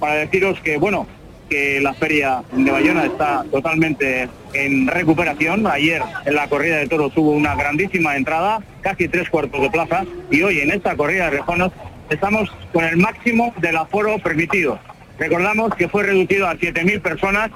[0.00, 1.06] para deciros que bueno,
[1.48, 5.64] que la feria de Bayona está totalmente en recuperación.
[5.68, 10.04] Ayer en la corrida de toros hubo una grandísima entrada, casi tres cuartos de plaza,
[10.28, 11.70] y hoy en esta corrida de rejonos
[12.10, 14.80] estamos con el máximo del aforo permitido.
[15.18, 17.50] Recordamos que fue reducido a 7.000 personas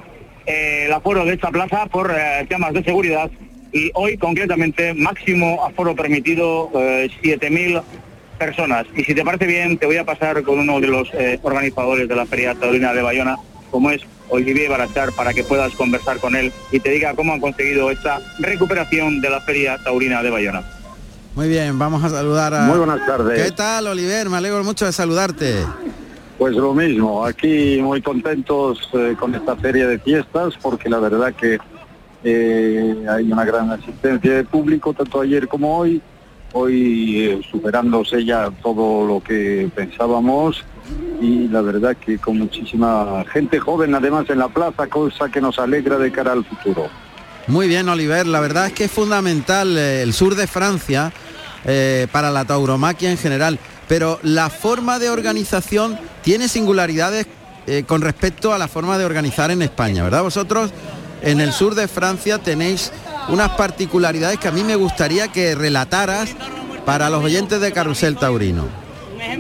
[0.47, 3.31] eh, el aforo de esta plaza por eh, temas de seguridad
[3.73, 7.83] y hoy concretamente máximo aforo permitido eh, 7.000
[8.39, 8.87] personas.
[8.95, 12.09] Y si te parece bien, te voy a pasar con uno de los eh, organizadores
[12.09, 13.37] de la Feria Taurina de Bayona,
[13.71, 17.41] como es Olivier Barachar, para que puedas conversar con él y te diga cómo han
[17.41, 20.63] conseguido esta recuperación de la Feria Taurina de Bayona.
[21.35, 22.63] Muy bien, vamos a saludar a...
[22.63, 23.43] Muy buenas tardes.
[23.43, 24.31] ¿Qué tal, Oliver?
[24.31, 25.57] Me alegro mucho de saludarte.
[26.39, 31.33] Pues lo mismo, aquí muy contentos eh, con esta feria de fiestas porque la verdad
[31.33, 31.59] que
[32.29, 36.03] eh, hay una gran asistencia de público tanto ayer como hoy,
[36.53, 40.65] hoy eh, superándose ya todo lo que pensábamos
[41.21, 45.59] y la verdad que con muchísima gente joven además en la plaza, cosa que nos
[45.59, 46.89] alegra de cara al futuro.
[47.47, 48.27] Muy bien, Oliver.
[48.27, 51.13] La verdad es que es fundamental eh, el sur de Francia
[52.13, 57.27] para la tauromaquia en general, pero la forma de organización tiene singularidades
[57.67, 60.23] eh, con respecto a la forma de organizar en España, ¿verdad?
[60.23, 60.71] Vosotros
[61.23, 62.93] en el sur de Francia tenéis
[63.29, 66.35] unas particularidades que a mí me gustaría que relataras
[66.85, 68.65] para los oyentes de Carrusel Taurino.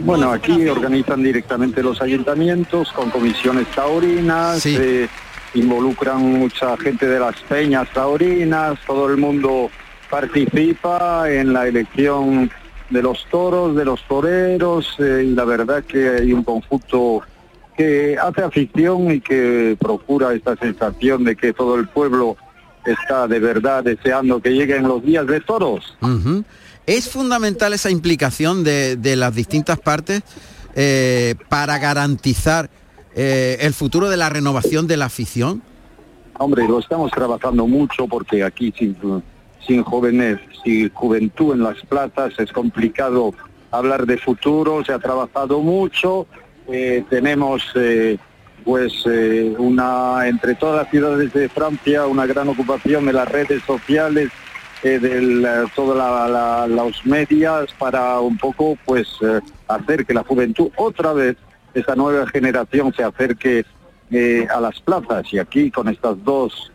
[0.01, 5.09] Bueno, aquí organizan directamente los ayuntamientos con comisiones taurinas, eh,
[5.55, 9.71] involucran mucha gente de las peñas taurinas, todo el mundo
[10.11, 12.51] participa en la elección
[12.91, 17.23] de los toros, de los toreros, eh, y la verdad que hay un conjunto
[17.77, 22.37] que hace afición y que procura esta sensación de que todo el pueblo
[22.87, 25.97] está de verdad deseando que lleguen los días de toros.
[26.87, 30.23] Es fundamental esa implicación de, de las distintas partes
[30.79, 32.71] eh, para garantizar
[33.15, 35.63] eh, el futuro de la renovación de la afición.
[36.39, 38.95] Hombre, lo estamos trabajando mucho porque aquí sin,
[39.67, 43.33] sin jóvenes, sin juventud en las plazas es complicado
[43.71, 46.27] hablar de futuro, se ha trabajado mucho,
[46.69, 48.17] eh, tenemos eh,
[48.65, 53.63] pues eh, una, entre todas las ciudades de Francia, una gran ocupación de las redes
[53.65, 54.31] sociales,
[54.83, 57.03] de todas la- la- los
[57.79, 59.09] para un poco pues
[59.67, 61.37] hacer que la juventud otra vez,
[61.75, 63.65] esta nueva generación se acerque
[64.55, 65.25] a las plazas.
[65.33, 66.71] Y aquí con estas dos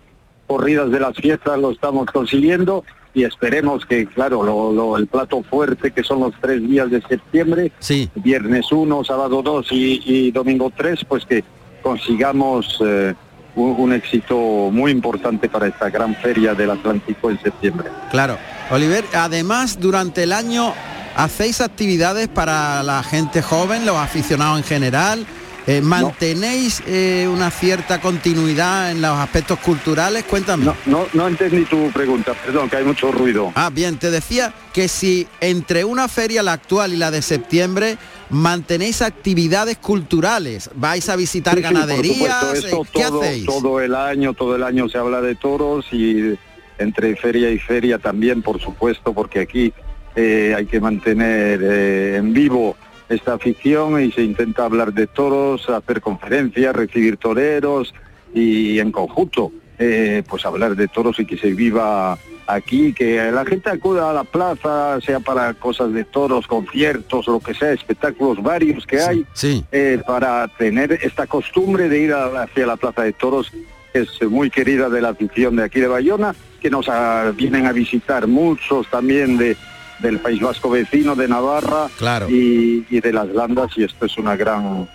[0.51, 2.83] corridas de las fiestas lo estamos consiguiendo
[3.13, 7.01] y esperemos que, claro, lo- lo- el plato fuerte que son los tres días de
[7.01, 7.71] septiembre,
[8.15, 11.43] viernes 1, sábado 2 y, y domingo 3, pues que
[11.81, 13.13] consigamos eh,
[13.55, 14.35] un, un éxito
[14.71, 17.89] muy importante para esta gran feria del Atlántico en septiembre.
[18.11, 18.37] Claro.
[18.71, 20.73] Oliver, además durante el año
[21.15, 25.25] hacéis actividades para la gente joven, los aficionados en general.
[25.67, 30.23] Eh, ¿Mantenéis eh, una cierta continuidad en los aspectos culturales?
[30.23, 30.65] Cuéntame.
[30.65, 33.51] No, no, no entendí tu pregunta, perdón, que hay mucho ruido.
[33.55, 37.97] Ah, bien, te decía que si entre una feria, la actual y la de septiembre,
[38.31, 43.45] mantenéis actividades culturales, vais a visitar Sí, sí, ganaderías, supuesto, eh, ¿qué todo, hacéis?
[43.45, 46.35] todo el año, todo el año se habla de toros y
[46.79, 49.73] entre feria y feria también, por supuesto, porque aquí
[50.15, 52.75] eh, hay que mantener eh, en vivo
[53.11, 57.93] esta afición y se intenta hablar de toros, hacer conferencias, recibir toreros
[58.33, 63.45] y en conjunto, eh, pues hablar de toros y que se viva aquí, que la
[63.45, 68.41] gente acuda a la plaza, sea para cosas de toros, conciertos, lo que sea, espectáculos
[68.41, 69.63] varios que hay, sí.
[69.71, 73.51] eh, para tener esta costumbre de ir a- hacia la plaza de toros
[73.93, 77.73] es muy querida de la afición de aquí de Bayona, que nos ah, vienen a
[77.73, 79.57] visitar muchos también de,
[80.01, 82.29] del País Vasco vecino, de Navarra Claro.
[82.29, 84.87] y, y de las Landas, y esto es una gran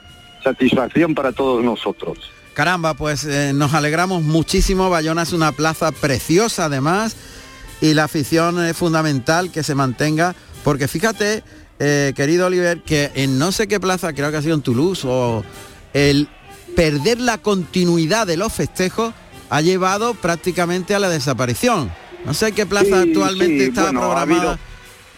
[0.42, 2.18] satisfacción para todos nosotros.
[2.54, 4.88] Caramba, pues eh, nos alegramos muchísimo.
[4.88, 7.16] Bayona es una plaza preciosa además
[7.80, 10.34] y la afición es fundamental que se mantenga
[10.64, 11.44] porque fíjate,
[11.78, 15.06] eh, querido Oliver, que en no sé qué plaza, creo que ha sido en Toulouse,
[15.06, 15.44] o
[15.92, 16.28] el
[16.74, 19.12] perder la continuidad de los festejos
[19.50, 21.90] ha llevado prácticamente a la desaparición.
[22.24, 24.40] No sé qué plaza Sí, actualmente sí, está bueno, ha programada.
[24.52, 24.58] habido-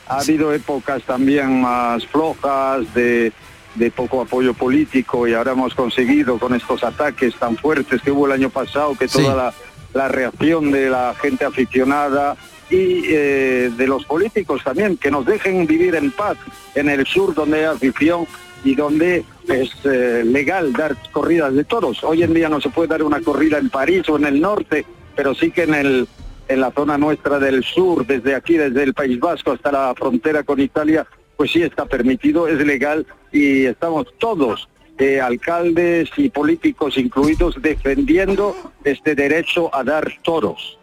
[0.08, 3.32] Ha habido épocas también más flojas de,
[3.74, 8.26] de poco apoyo político y ahora hemos conseguido con estos ataques tan fuertes que hubo
[8.26, 9.54] el año pasado que toda la,
[9.94, 12.36] la reacción de la gente aficionada
[12.70, 16.36] y eh, de los políticos también, que nos dejen vivir en paz
[16.74, 18.26] en el sur donde hay afición
[18.64, 22.02] y donde es eh, legal dar corridas de toros.
[22.04, 24.84] Hoy en día no se puede dar una corrida en París o en el norte,
[25.16, 26.08] pero sí que en el
[26.48, 30.42] en la zona nuestra del sur, desde aquí, desde el País Vasco hasta la frontera
[30.42, 34.68] con Italia, pues sí está permitido, es legal y estamos todos,
[34.98, 40.78] eh, alcaldes y políticos incluidos, defendiendo este derecho a dar toros.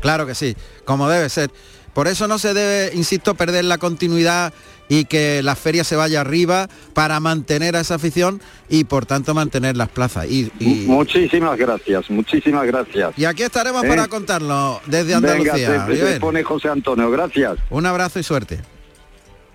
[0.00, 1.50] Claro que sí, como debe ser.
[1.94, 4.52] Por eso no se debe, insisto, perder la continuidad
[4.88, 9.34] y que la feria se vaya arriba para mantener a esa afición y por tanto
[9.34, 10.26] mantener las plazas.
[10.26, 13.12] Y, y- Muchísimas gracias, muchísimas gracias.
[13.16, 13.88] y aquí estaremos ¿Eh?
[13.88, 15.86] para contarlo desde Venga, Andalucía.
[15.86, 17.56] te- te pone José Antonio, gracias.
[17.70, 18.60] Un abrazo y suerte.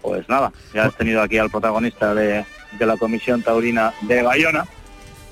[0.02, 2.44] Pues nada, ya has tenido aquí al protagonista de,
[2.80, 4.66] de la Comisión Taurina de Bayona,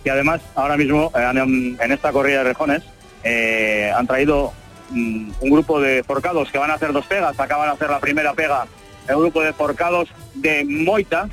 [0.04, 1.38] que además ahora mismo eh, han-
[1.82, 2.84] en esta corrida de rejones
[3.24, 4.54] eh, han traído
[4.91, 8.00] mm, un grupo de forcados que van a hacer dos pegas, acaban de hacer la
[8.00, 8.66] primera pega,
[9.10, 11.28] el grupo de forcados de Moita,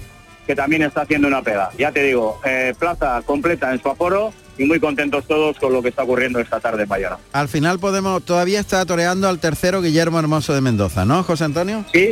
[0.47, 1.71] que también está haciendo una pega.
[1.79, 5.83] Ya te digo, eh, plaza completa en su aforo y muy contentos todos con lo
[5.83, 7.19] que está ocurriendo esta tarde en Bayona.
[7.33, 11.85] Al final podemos, todavía está toreando al tercero Guillermo Hermoso de Mendoza, ¿no, José Antonio?
[11.93, 12.11] Sí,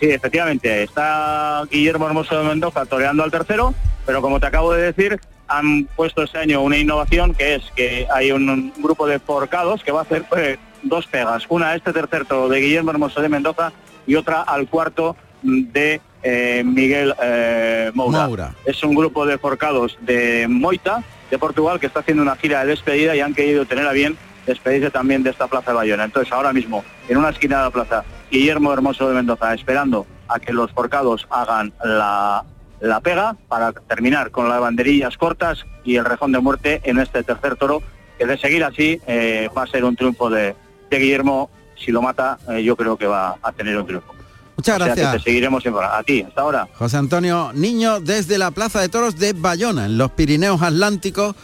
[0.00, 0.82] sí, efectivamente.
[0.82, 3.74] Está Guillermo Hermoso de Mendoza toreando al tercero,
[4.06, 8.08] pero como te acabo de decir, han puesto este año una innovación que es que
[8.12, 11.44] hay un, un grupo de forcados que va a hacer eh, dos pegas.
[11.48, 13.72] Una a este tercer toro de Guillermo Hermoso de Mendoza
[14.06, 18.26] y otra al cuarto de eh, Miguel eh, Moura.
[18.26, 18.54] Moura.
[18.64, 22.70] Es un grupo de forcados de Moita, de Portugal, que está haciendo una gira de
[22.70, 26.04] despedida y han querido tener a bien despedirse también de esta plaza de Bayona.
[26.04, 30.38] Entonces ahora mismo, en una esquina de la plaza, Guillermo Hermoso de Mendoza, esperando a
[30.38, 32.44] que los forcados hagan la,
[32.80, 37.22] la pega para terminar con las banderillas cortas y el rejón de muerte en este
[37.22, 37.82] tercer toro,
[38.18, 40.54] que de seguir así eh, va a ser un triunfo de,
[40.90, 41.50] de Guillermo.
[41.82, 44.14] Si lo mata, eh, yo creo que va a tener un triunfo.
[44.56, 45.22] Muchas O sea que gracias.
[45.24, 45.96] te seguiremos informando.
[45.96, 46.68] A ti, hasta ahora.
[46.74, 51.34] José Antonio Niño desde la Plaza de Toros de Bayona, en los Pirineos Atlánticos,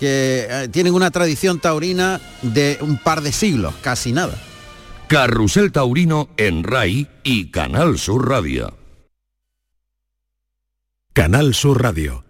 [0.00, 4.34] que eh, tienen una tradición taurina de un par de siglos, casi nada.
[5.08, 8.76] Carrusel Taurino en RAI y Canal Sur Radio.
[11.14, 12.24] Canal Sur Radio.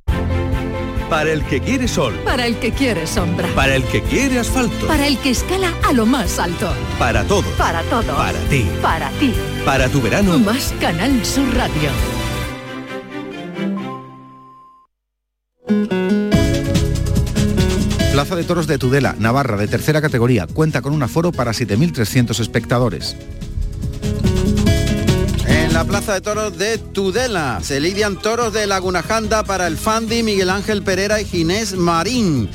[1.10, 3.46] Para el que quiere sol, Para el que quiere sombra.
[3.54, 6.74] para el que quiere asfalto, Para el que escala a lo más alto.
[6.98, 7.44] para todo.
[7.58, 8.16] Para todo.
[8.16, 8.66] Para ti.
[8.82, 9.34] Para ti.
[9.66, 10.40] Para tu verano.
[10.40, 11.90] Más Canal Sur Radio.
[18.32, 22.40] Plaza de Toros de Tudela, Navarra, de tercera categoría, cuenta con un aforo para 7.300
[22.40, 23.18] espectadores.
[25.48, 29.76] En la Plaza de Toros de Tudela se lidian toros de Laguna Janda para el
[29.76, 32.50] Fandi, Miguel Ángel Pereira y Ginés Marín.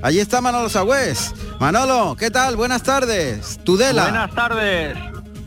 [0.00, 1.34] Allí está Manolo Sagüez.
[1.58, 2.54] Manolo, ¿qué tal?
[2.54, 3.58] Buenas tardes.
[3.64, 4.04] Tudela.
[4.04, 4.96] Buenas tardes.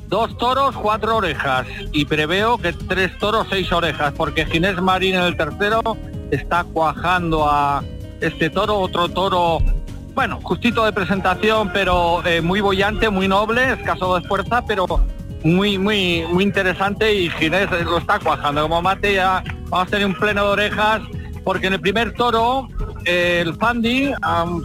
[0.10, 1.66] Dos toros, cuatro orejas.
[1.94, 5.96] Y preveo que tres toros, seis orejas, porque Ginés Marín en el tercero
[6.32, 7.82] está cuajando a
[8.22, 9.60] este toro, otro toro,
[10.14, 14.86] bueno, justito de presentación, pero eh, muy bollante, muy noble, escaso de fuerza, pero
[15.44, 18.64] muy, muy, muy interesante y Ginés lo está cuajando.
[18.64, 21.02] Como mate ya vamos a tener un pleno de orejas,
[21.44, 22.68] porque en el primer toro
[23.06, 24.12] eh, el Fandi,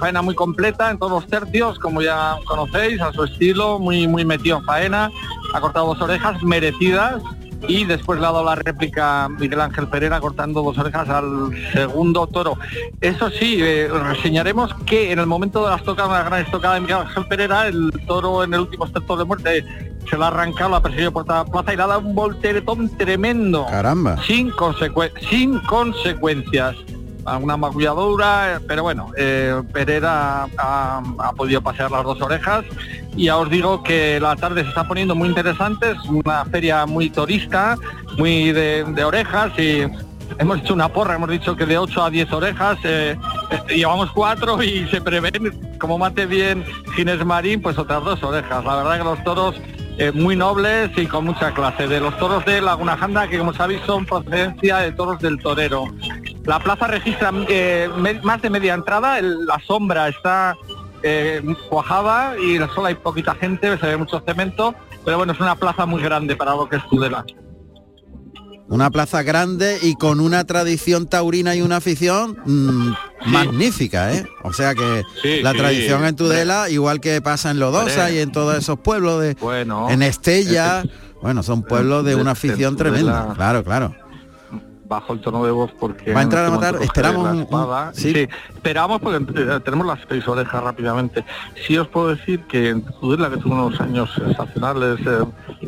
[0.00, 4.24] faena muy completa en todos los tercios, como ya conocéis, a su estilo, muy, muy
[4.24, 5.10] metido en faena,
[5.52, 7.22] ha cortado dos orejas merecidas
[7.68, 12.26] y después le ha dado la réplica Miguel Ángel Pereira cortando dos orejas al segundo
[12.26, 12.58] toro.
[13.00, 16.80] Eso sí, eh, reseñaremos que en el momento de las tocadas, una gran estocada de
[16.80, 19.64] Miguel Ángel Pereira, el toro en el último estado de muerte
[20.10, 22.14] se lo ha arrancado, la ha perseguido por la plaza y le ha dado un
[22.14, 23.66] volteretón tremendo.
[23.70, 24.16] Caramba.
[24.26, 26.76] Sin, consecu- sin consecuencias.
[27.40, 32.64] Una magulladura, pero bueno, eh, Pereira ha, podido pasear las dos orejas
[33.16, 36.84] y ya os digo que la tarde se está poniendo muy interesante, es una feria
[36.84, 37.76] muy turista,
[38.18, 39.84] muy de, orejas y
[40.38, 43.16] hemos hecho una porra, hemos dicho que de 8 a 10 orejas, eh,
[43.50, 46.64] eh, llevamos cuatro y se prevén, como mate bien
[46.94, 48.64] Ginés Marín, pues otras dos orejas.
[48.64, 49.54] La verdad que los toros
[49.96, 51.86] eh, muy nobles y con mucha clase.
[51.86, 55.86] De los toros de Laguna Janda, que como sabéis son procedencia de toros del torero.
[56.46, 57.88] La plaza registra eh,
[58.22, 60.54] más de media entrada, el- la sombra está
[61.02, 64.74] eh, cuajada y solo hay poquita gente, se ve mucho cemento,
[65.04, 67.24] pero bueno, es una plaza muy grande para lo que es Tudela.
[68.68, 72.92] Una plaza grande y con una tradición taurina y una afición mm,
[73.26, 74.26] magnífica, ¿eh?
[74.42, 78.18] O sea que Sí, la sí, tradición en Tudela, igual que pasa en Lodosa y
[78.20, 80.82] en todos esos pueblos de Bueno, en Estella,
[81.20, 83.34] bueno, son pueblos de una afición tremenda.
[83.34, 83.94] Claro, claro.
[84.86, 87.36] Bajo el tono de voz porque Va a en entrar este a matar, momento esperamos
[87.36, 87.92] la espada.
[87.94, 88.28] sí.
[88.54, 91.24] esperamos porque eh, tenemos las seis orejas rápidamente
[91.66, 95.24] sí os puedo decir que en Tudela que tuvo unos años sensacionales eh,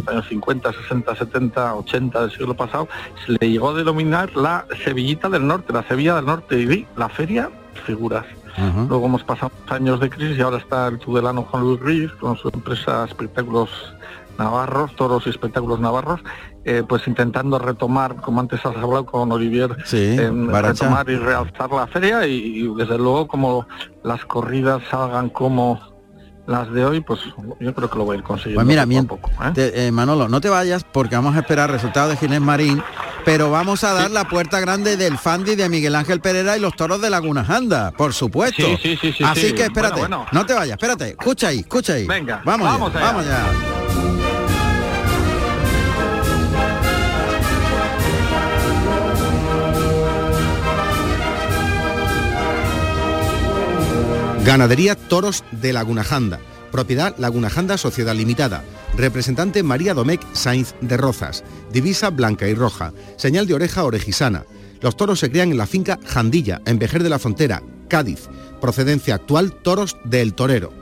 [0.07, 2.89] años 50 60 70 80 del siglo pasado
[3.25, 6.87] se le llegó a denominar la Sevillita del Norte la Sevilla del Norte y vi
[6.97, 7.51] la feria
[7.85, 8.25] figuras
[8.89, 12.39] Luego hemos pasado años de crisis y ahora está el tudelano Juan Luis Ruiz con
[12.39, 13.69] su empresa Espectáculos
[14.39, 16.21] Navarros, Toros y Espectáculos Navarros,
[16.69, 21.87] eh, pues intentando retomar, como antes has hablado con Olivier, Sí, retomar y realzar la
[21.87, 23.67] feria y, y desde luego como
[24.03, 25.81] las corridas salgan como
[26.47, 27.19] las de hoy, pues
[27.61, 28.65] yo creo que lo voy a ir consiguiendo.
[28.65, 29.51] Pues mira, poco poco, ¿eh?
[29.55, 32.81] te- eh, Manolo, no te vayas porque vamos a esperar resultados de Ginés Marín,
[33.25, 36.75] pero vamos a dar la puerta grande del Fandi de Miguel Ángel Pereira y los
[36.77, 38.63] toros de Laguna Janda, por supuesto.
[38.65, 39.55] Sí, sí, sí, sí, Así sí.
[39.55, 40.31] que espérate, Bueno, bueno.
[40.33, 42.07] no te vayas, espérate, escucha ahí, escucha ahí.
[42.07, 43.07] Venga, vamos, vamos ya, allá.
[43.13, 43.86] vamos ya.
[54.47, 56.39] Ganadería Toros de Laguna Janda.
[56.71, 58.63] Propiedad Laguna Janda Sociedad Limitada.
[58.97, 61.43] Representante María Domecq Sainz de Rozas.
[61.73, 62.93] Divisa blanca y roja.
[63.17, 64.45] Señal de oreja orejisana.
[64.81, 68.29] Los toros se crían en la finca Jandilla, en Vejer de la Frontera, Cádiz.
[68.61, 70.73] Procedencia actual Toros del Torero.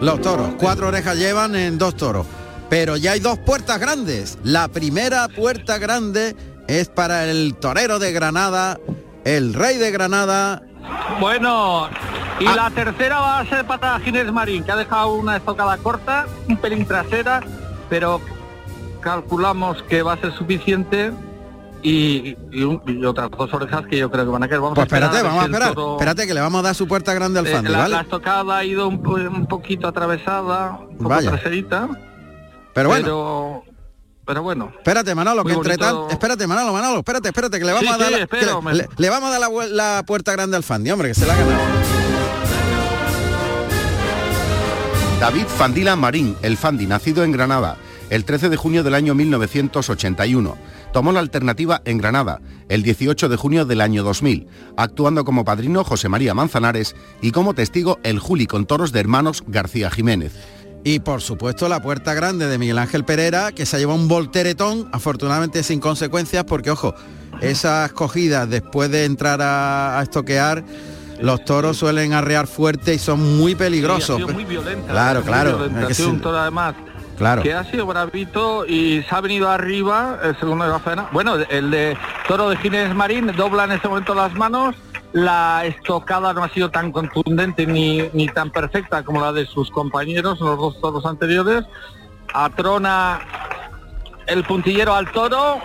[0.00, 2.28] Los toros, cuatro orejas llevan en dos toros.
[2.70, 4.38] Pero ya hay dos puertas grandes.
[4.44, 6.36] La primera puerta grande
[6.68, 8.78] es para el torero de Granada,
[9.24, 10.62] el rey de Granada.
[11.20, 11.88] Bueno,
[12.40, 12.54] y Ah.
[12.56, 16.56] la tercera va a ser para Ginés Marín, que ha dejado una estocada corta, un
[16.56, 17.40] pelín trasera,
[17.88, 18.20] pero
[19.00, 21.12] calculamos que va a ser suficiente
[21.82, 24.60] y, y un- y otras dos orejas que yo creo que van a quedar.
[24.60, 25.74] Vamos Pues a esperar espérate, ver vamos a esperar.
[25.74, 27.94] toro- Espérate que le vamos a dar su puerta grande al Eh, Fandi, la, ¿vale?
[27.94, 31.30] la estocada ha ido un, po- un poquito atravesada, un poco Vaya.
[31.30, 31.88] traserita.
[32.74, 33.04] Pero bueno.
[33.04, 33.62] Pero,
[34.28, 34.70] pero bueno.
[34.76, 36.08] Espérate, Manolo, que entre tanto...
[36.10, 38.62] Espérate, Manolo, Manolo, espérate, espérate, que le vamos Sí, a dar, sí, la- espero, le-
[38.62, 41.32] me- le, le vamos a dar la puerta grande al Fandi, hombre, que se la
[41.32, 41.62] ha ganado.
[45.20, 47.76] David Fandila Marín, el Fandi, nacido en Granada
[48.10, 50.56] el 13 de junio del año 1981.
[50.94, 54.46] Tomó la alternativa en Granada el 18 de junio del año 2000,
[54.78, 59.42] actuando como padrino José María Manzanares y como testigo el Juli con toros de hermanos
[59.46, 60.32] García Jiménez.
[60.88, 64.08] Y por supuesto la puerta grande de Miguel Ángel Pereira, que se ha llevado un
[64.08, 66.94] volteretón, afortunadamente sin consecuencias, porque ojo,
[67.42, 70.64] esas cogidas después de entrar a, a estoquear,
[71.20, 74.16] los toros suelen arrear fuerte y son muy peligrosos.
[74.16, 74.90] Sí, ha sido muy violenta.
[74.90, 75.68] Claro, claro.
[75.86, 76.74] Ha sido un toro además
[77.18, 77.42] Claro.
[77.42, 81.08] que ha sido bravito y se ha venido arriba, el segundo de la faena.
[81.12, 84.74] Bueno, el de Toro de Ginés Marín dobla en este momento las manos.
[85.12, 89.70] La estocada no ha sido tan contundente ni, ni tan perfecta como la de sus
[89.70, 91.64] compañeros, los dos toros anteriores.
[92.34, 93.20] Atrona
[94.26, 95.60] el puntillero al toro.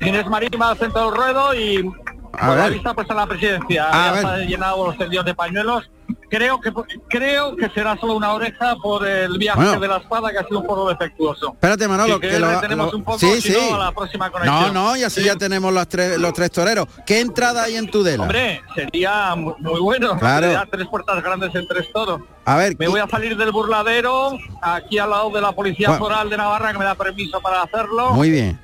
[0.00, 1.92] Ginés Marín va al centro del ruedo y
[2.38, 2.72] A por la ver.
[2.74, 3.88] vista puesta la presidencia.
[3.88, 4.24] A Ya ver.
[4.24, 5.90] está llenado los tendidos de pañuelos.
[6.28, 6.72] Creo que
[7.08, 9.80] creo que será solo una oreja por el viaje Bueno.
[9.80, 11.52] de la espada que ha sido un poco defectuoso.
[11.52, 13.56] Espérate, Manolo, que que lo, tenemos lo- un poco, sí, sí.
[13.70, 14.74] no, a la próxima No, conexión.
[14.74, 16.86] no, y así ya tenemos los tres, los tres toreros.
[17.06, 18.22] ¿Qué entrada hay en Tudela?
[18.24, 20.16] Hombre, sería muy, bueno.
[20.18, 20.46] Claro.
[20.46, 22.20] Sería tres puertas grandes en tres toros.
[22.44, 24.32] A ver, Me voy a salir del burladero,
[24.62, 26.04] aquí al lado de la Policía Bueno.
[26.04, 28.10] Foral de Navarra, que me da permiso para hacerlo.
[28.12, 28.60] muy bien.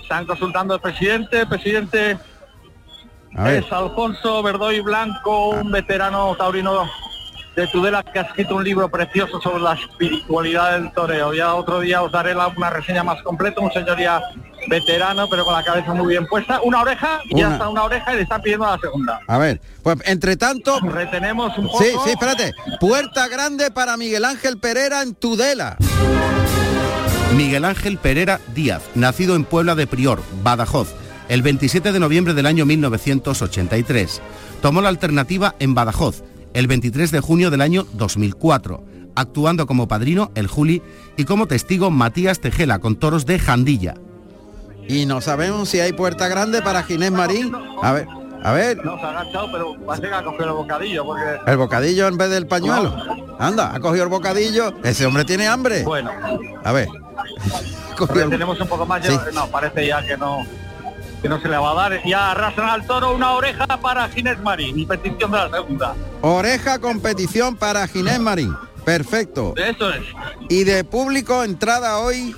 [0.00, 1.46] Están consultando al presidente.
[1.46, 2.18] Presidente.
[3.46, 6.88] Es Alfonso Verdoy Blanco, un veterano taurino
[7.56, 11.32] de Tudela que ha escrito un libro precioso sobre la espiritualidad del toreo.
[11.34, 14.20] Ya otro día os daré la- una reseña más completa, un señor ya
[14.68, 16.60] veterano, pero con la cabeza muy bien puesta.
[16.62, 17.56] Una oreja, y ya Una.
[17.56, 19.20] está una oreja y le están pidiendo la segunda.
[19.26, 20.78] A ver, pues entre tanto...
[20.80, 21.78] Retenemos un poco.
[21.82, 22.52] Sí, sí, espérate.
[22.80, 25.76] Puerta grande para Miguel Ángel Pereira en Tudela.
[27.36, 30.94] Miguel Ángel Pereira Díaz, nacido en Puebla de Prior, Badajoz,
[31.28, 34.20] el 27 de noviembre del año 1983.
[34.60, 36.22] Tomó la alternativa en Badajoz,
[36.52, 38.82] el 23 de junio del año 2004,
[39.14, 40.82] actuando como padrino el Juli
[41.16, 43.94] y como testigo Matías Tejela con toros de Jandilla.
[44.88, 47.52] Y no sabemos si hay puerta grande para Ginés Marín.
[47.82, 48.06] A ver,
[48.42, 51.22] a ver, No se ha agachado, pero parece que ha cogido el bocadillo, porque...
[51.46, 52.94] el bocadillo en vez del pañuelo.
[53.38, 54.74] Anda, ha cogido el bocadillo.
[54.82, 55.82] Ese hombre tiene hambre.
[55.84, 56.10] Bueno,
[56.62, 56.88] A ver.
[57.96, 59.06] Cogió tenemos un poco más.
[59.06, 59.16] Sí.
[59.32, 60.44] No, parece ya que no
[61.24, 62.04] que no se le va a dar.
[62.04, 65.94] Ya arrasan al toro una oreja para Ginés Marín y petición de la segunda.
[66.20, 68.54] Oreja competición para Ginés Marín.
[68.84, 69.54] Perfecto.
[69.56, 70.02] Eso es.
[70.50, 72.36] Y de público entrada hoy.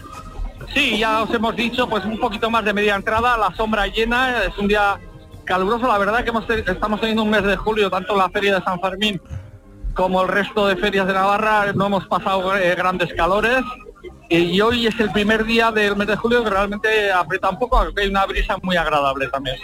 [0.73, 4.45] Sí, ya os hemos dicho, pues un poquito más de media entrada, la sombra llena,
[4.45, 5.01] es un día
[5.45, 8.63] caluroso, la verdad que hemos estamos teniendo un mes de julio, tanto la feria de
[8.63, 9.21] San Fermín
[9.95, 13.65] como el resto de ferias de Navarra, no hemos pasado eh, grandes calores.
[14.29, 17.79] Y hoy es el primer día del mes de julio que realmente aprieta un poco,
[17.79, 19.57] aunque hay una brisa muy agradable también.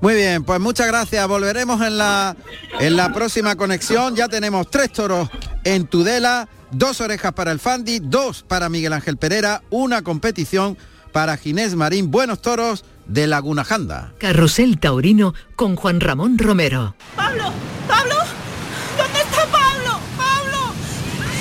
[0.00, 1.28] Muy bien, pues muchas gracias.
[1.28, 2.34] Volveremos en la
[2.78, 4.16] en la próxima conexión.
[4.16, 5.28] Ya tenemos tres toros
[5.62, 10.78] en Tudela, dos orejas para el Fandi, dos para Miguel Ángel Pereira, una competición
[11.12, 12.10] para Ginés Marín.
[12.10, 14.14] Buenos toros de Laguna Janda.
[14.18, 16.94] Carrusel Taurino con Juan Ramón Romero.
[17.16, 17.52] ¡Pablo!
[17.86, 18.14] ¡Pablo!
[18.96, 19.98] ¿Dónde está Pablo?
[20.16, 20.72] ¡Pablo!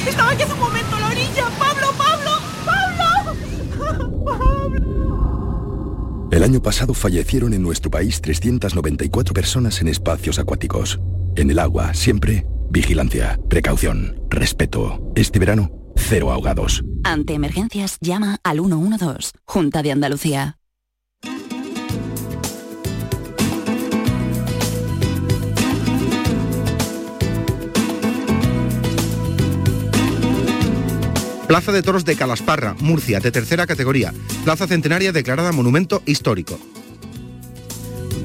[0.06, 1.46] Estaba aquí hace un momento a la orilla.
[1.58, 2.32] ¡Pablo, Pablo!
[2.66, 3.36] ¡Pablo!
[6.32, 11.00] El año pasado fallecieron en nuestro país 394 personas en espacios acuáticos.
[11.36, 15.12] En el agua, siempre, vigilancia, precaución, respeto.
[15.16, 16.84] Este verano, cero ahogados.
[17.04, 20.60] Ante emergencias, llama al 112, Junta de Andalucía.
[31.50, 34.14] Plaza de Toros de Calasparra, Murcia, de tercera categoría.
[34.44, 36.60] Plaza Centenaria declarada Monumento Histórico.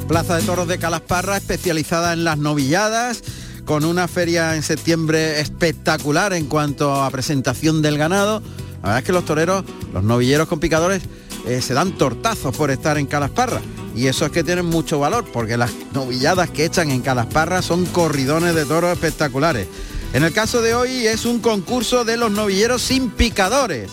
[0.06, 3.22] Plaza de Toros de Calasparra, especializada en las novilladas,
[3.64, 8.42] con una feria en septiembre espectacular en cuanto a presentación del ganado.
[8.82, 9.64] La verdad es que los toreros,
[9.94, 11.00] los novilleros con picadores,
[11.46, 13.62] eh, se dan tortazos por estar en Calasparra.
[13.96, 17.86] Y eso es que tienen mucho valor, porque las novilladas que echan en Calasparra son
[17.86, 19.66] corridones de toros espectaculares.
[20.14, 23.90] En el caso de hoy es un concurso de los novilleros sin picadores.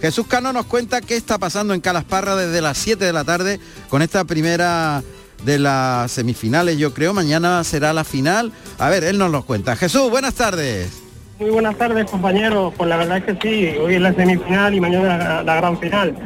[0.00, 3.60] Jesús Cano nos cuenta qué está pasando en Calasparra desde las 7 de la tarde
[3.90, 5.02] con esta primera
[5.44, 7.12] de las semifinales, yo creo.
[7.12, 8.50] Mañana será la final.
[8.78, 9.76] A ver, él nos lo cuenta.
[9.76, 11.02] Jesús, buenas tardes.
[11.38, 12.72] Muy buenas tardes, compañeros.
[12.74, 16.16] Pues la verdad es que sí, hoy es la semifinal y mañana la, gran final.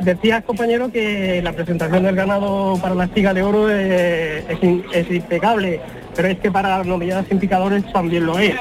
[0.00, 5.80] Decías, compañero, que la presentación del ganado para la Estiga de Oro es impecable,
[6.16, 8.54] pero es que para las novilladas sin picadores también lo es.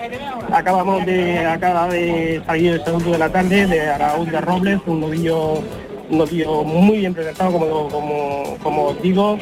[0.51, 4.99] Acabamos de, acaba de salir el segundo de la tarde de Araúz de Robles, un
[4.99, 5.63] novillo,
[6.09, 9.39] un novillo muy bien presentado, como, como, como digo,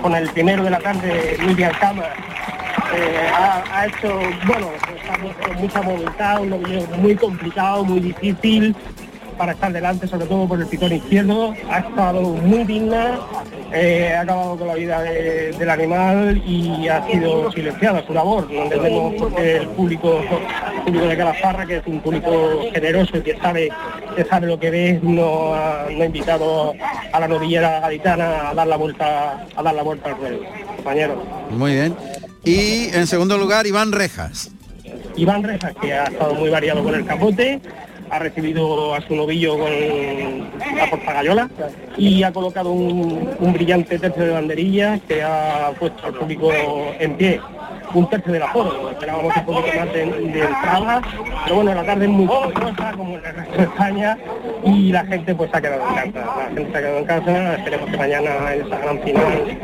[0.00, 2.04] con el primero de la tarde, Miriam Cama,
[2.94, 8.74] eh, ha, hecho, bueno, pues ha puesto mucha voluntad, un novillo muy complicado, muy difícil
[9.38, 11.54] para estar delante, sobre todo por el pitón izquierdo.
[11.70, 13.20] Ha estado muy digna,
[13.72, 18.50] eh, ha acabado con la vida de- del animal y ha sido silenciada su labor.
[18.50, 20.20] No entendemos porque el público,
[20.76, 23.68] el público de Calasparra, que es un público generoso y que sabe,
[24.16, 26.74] que sabe lo que ve, no ha, no ha invitado
[27.12, 30.38] a la novillera gaditana a dar la vuelta, a dar la vuelta al ruedo,
[30.76, 31.22] compañero.
[31.50, 31.94] Muy bien.
[32.44, 34.50] Y en segundo lugar, Iván Rejas.
[35.16, 37.60] Iván Rejas, que ha estado muy variado con el capote,
[38.10, 39.70] ha recibido a su novillo con
[40.76, 41.48] la portagayola
[41.96, 46.50] y ha colocado un, brillante tercio de banderillas que ha puesto al público
[46.98, 47.40] en pie.
[47.94, 51.00] Un tercio del aforo, esperábamos un poquito más de, entrada,
[51.44, 54.18] pero bueno, la tarde es muy calurosa como en el resto de España
[54.62, 56.36] y la gente pues ha quedado en casa.
[56.36, 59.58] La gente se ha quedado en casa, esperemos que mañana en esa gran final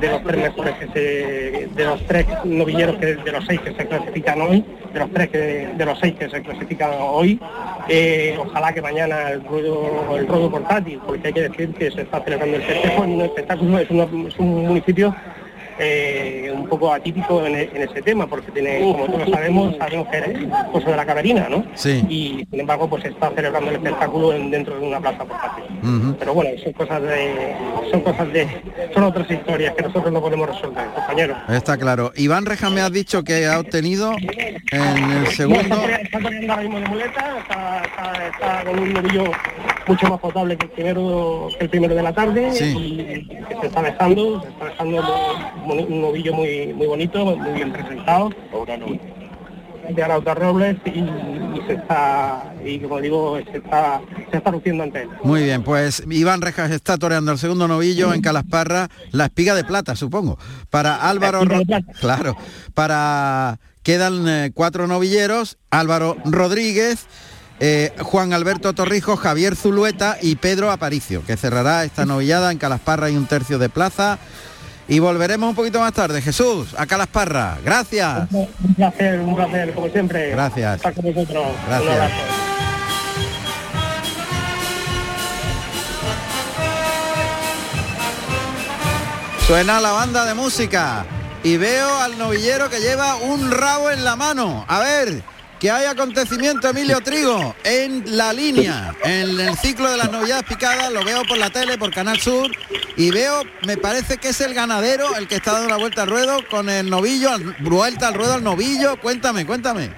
[0.00, 3.74] de los tres mejores que se, de los tres novilleros que de los seis que
[3.74, 5.38] se clasifican hoy, de los tres que
[5.76, 7.40] de los seis que se clasifican hoy,
[7.88, 12.22] eh, ojalá que mañana el ruedo, el portátil, porque hay que decir que se está
[12.22, 15.14] celebrando el festejo en un espectáculo, es, es un municipio
[15.78, 20.08] eh, un poco atípico en, e- en ese tema, porque tiene, como todos sabemos, sabemos
[20.08, 20.38] que es
[20.72, 21.64] cosa de la caberina, ¿no?
[21.74, 22.04] Sí.
[22.08, 25.64] Y sin embargo, pues está celebrando el espectáculo en- dentro de una plaza portátil.
[25.82, 26.16] Ujú.
[26.18, 27.54] Pero bueno, son cosas de,
[27.90, 28.48] son cosas de,
[28.94, 31.38] son otras historias que nosotros no podemos resolver, compañeros.
[31.48, 32.12] Está claro.
[32.16, 34.12] Iván Reja me ha dicho que ha obtenido
[34.72, 35.60] en el segundo.
[35.60, 39.24] está, corriendo ahora mismo de muleta, está, está- está con un novillo
[39.86, 42.74] mucho más potable que el primero, que el primero de la tarde Sí.
[42.76, 45.02] y que se está dejando, se está dejando
[45.74, 48.30] un, novillo muy, muy bonito, muy bien presentado.
[49.88, 54.82] de Arauta Robles y, y se está y como digo se está se está luciendo
[54.84, 55.08] ante él.
[55.22, 59.64] Muy bien, pues Iván Rejas está toreando el segundo novillo en Calasparra, la espiga de
[59.64, 60.38] plata, supongo.
[60.68, 61.62] Para Álvaro Ro-
[62.00, 62.36] Claro,
[62.74, 67.06] para quedan eh, cuatro novilleros, Álvaro Rodríguez,
[67.60, 73.08] eh, Juan Alberto Torrijos, Javier Zulueta y Pedro Aparicio, que cerrará esta novillada en Calasparra
[73.10, 74.18] y un tercio de plaza.
[74.88, 76.22] Y volveremos un poquito más tarde.
[76.22, 77.58] Jesús, a Calasparra.
[77.62, 78.32] Gracias.
[78.32, 80.30] Un placer, un placer, como siempre.
[80.30, 80.76] Gracias.
[80.76, 81.46] Estar con vosotros.
[81.68, 82.12] Gracias.
[89.46, 91.04] Suena la banda de música
[91.42, 94.64] y veo al novillero que lleva un rabo en la mano.
[94.68, 95.22] A ver,
[95.58, 100.92] que hay acontecimiento, Emilio Trigo, en la línea, en el ciclo de las novilladas picadas,
[100.92, 102.50] lo veo por la tele, por Canal Sur,
[102.96, 106.10] y veo, me parece que es el ganadero el que está dando la vuelta al
[106.10, 109.00] ruedo con el novillo, al- vuelta al ruedo al novillo.
[109.00, 109.90] Cuéntame, cuéntame.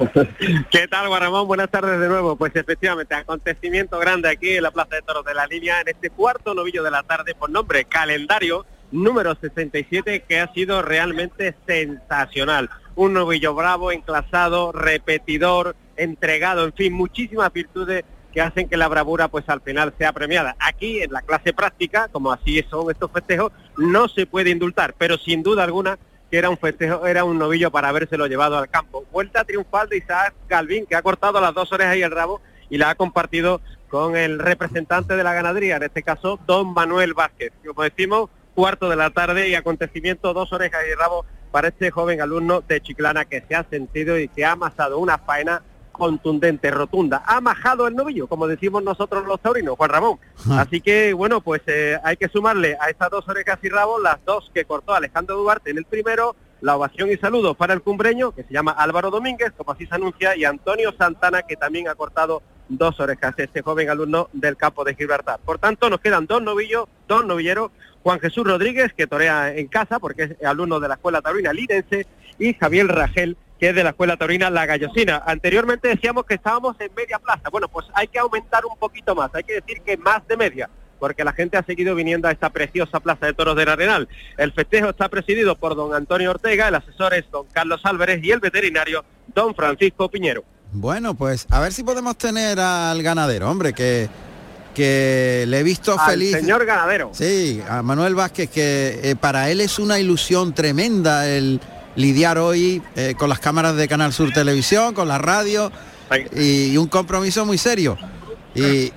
[0.70, 1.46] ¿Qué tal, Guaramón?
[1.46, 2.34] Buenas tardes de nuevo.
[2.36, 6.10] Pues efectivamente, acontecimiento grande aquí en la Plaza de Toros de la Línea, en este
[6.10, 12.68] cuarto novillo de la tarde por nombre Calendario número 67, que ha sido realmente sensacional.
[13.00, 19.28] Un novillo bravo, enclasado, repetidor, entregado, en fin, muchísimas virtudes que hacen que la bravura
[19.28, 20.54] pues al final sea premiada.
[20.58, 25.16] Aquí en la clase práctica, como así son estos festejos, no se puede indultar, pero
[25.16, 25.98] sin duda alguna
[26.30, 29.06] que era un festejo, era un novillo para habérselo llevado al campo.
[29.10, 32.76] Vuelta triunfal de Isaac Galvín, que ha cortado las dos orejas y el rabo y
[32.76, 37.54] la ha compartido con el representante de la ganadería, en este caso, don Manuel Vázquez.
[37.66, 42.20] Como decimos, cuarto de la tarde y acontecimiento, dos orejas y rabo para este joven
[42.20, 47.22] alumno de Chiclana que se ha sentido y que ha amasado una faena contundente, rotunda.
[47.26, 50.18] Ha majado el novillo, como decimos nosotros los taurinos, Juan Ramón.
[50.52, 54.16] Así que, bueno, pues eh, hay que sumarle a estas dos orejas y rabos las
[54.24, 58.32] dos que cortó Alejandro Duarte en el primero, la ovación y saludos para el cumbreño,
[58.32, 61.94] que se llama Álvaro Domínguez, como así se anuncia, y Antonio Santana, que también ha
[61.94, 65.40] cortado dos orejas, este joven alumno del campo de Gibraltar.
[65.44, 69.98] Por tanto, nos quedan dos novillos, dos novilleros, Juan Jesús Rodríguez, que torea en casa,
[69.98, 72.06] porque es alumno de la Escuela Taurina Lidense,
[72.38, 75.22] y Javier Ragel, que es de la Escuela Taurina La Gallosina.
[75.26, 77.50] Anteriormente decíamos que estábamos en media plaza.
[77.50, 80.70] Bueno, pues hay que aumentar un poquito más, hay que decir que más de media,
[80.98, 84.08] porque la gente ha seguido viniendo a esta preciosa Plaza de Toros del Arenal.
[84.38, 88.30] El festejo está presidido por don Antonio Ortega, el asesor es don Carlos Álvarez y
[88.30, 89.04] el veterinario
[89.34, 90.44] don Francisco Piñero.
[90.72, 94.08] Bueno, pues a ver si podemos tener al ganadero, hombre, que,
[94.74, 96.32] que le he visto Al feliz.
[96.32, 97.10] señor ganadero.
[97.12, 101.60] Sí, a Manuel Vázquez, que eh, para él es una ilusión tremenda el
[101.96, 105.72] lidiar hoy eh, con las cámaras de Canal Sur Televisión, con la radio
[106.36, 107.98] y, y un compromiso muy serio.
[108.54, 108.90] Y,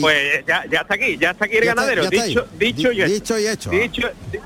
[0.00, 2.02] pues ya, ya está aquí, ya está aquí el Ya ganadero.
[2.04, 3.12] está dicho, dicho, Di- y hecho.
[3.14, 3.70] dicho y hecho.
[3.70, 4.38] Dicho, di-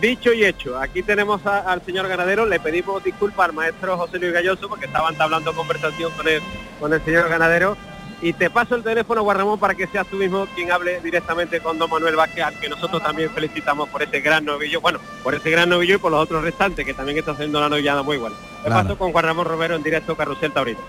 [0.00, 0.78] dicho y hecho.
[0.80, 2.46] Aquí tenemos a- al señor ganadero.
[2.46, 6.40] Le pedimos disculpas al maestro José Luis Galloso porque estaban hablando conversación con el,
[6.80, 7.76] con el señor ganadero.
[8.22, 11.78] Y te paso el teléfono, Guarramón, para que seas tú mismo quien hable directamente con
[11.78, 15.50] don Manuel Vázquez, al que nosotros también felicitamos por ese gran novillo, bueno, por ese
[15.50, 18.34] gran novillo y por los otros restantes, que también está haciendo una novillada muy buena.
[18.62, 18.82] Te Claro.
[18.88, 20.80] paso con Juan Ramón Romero en directo Carrusel Taurino.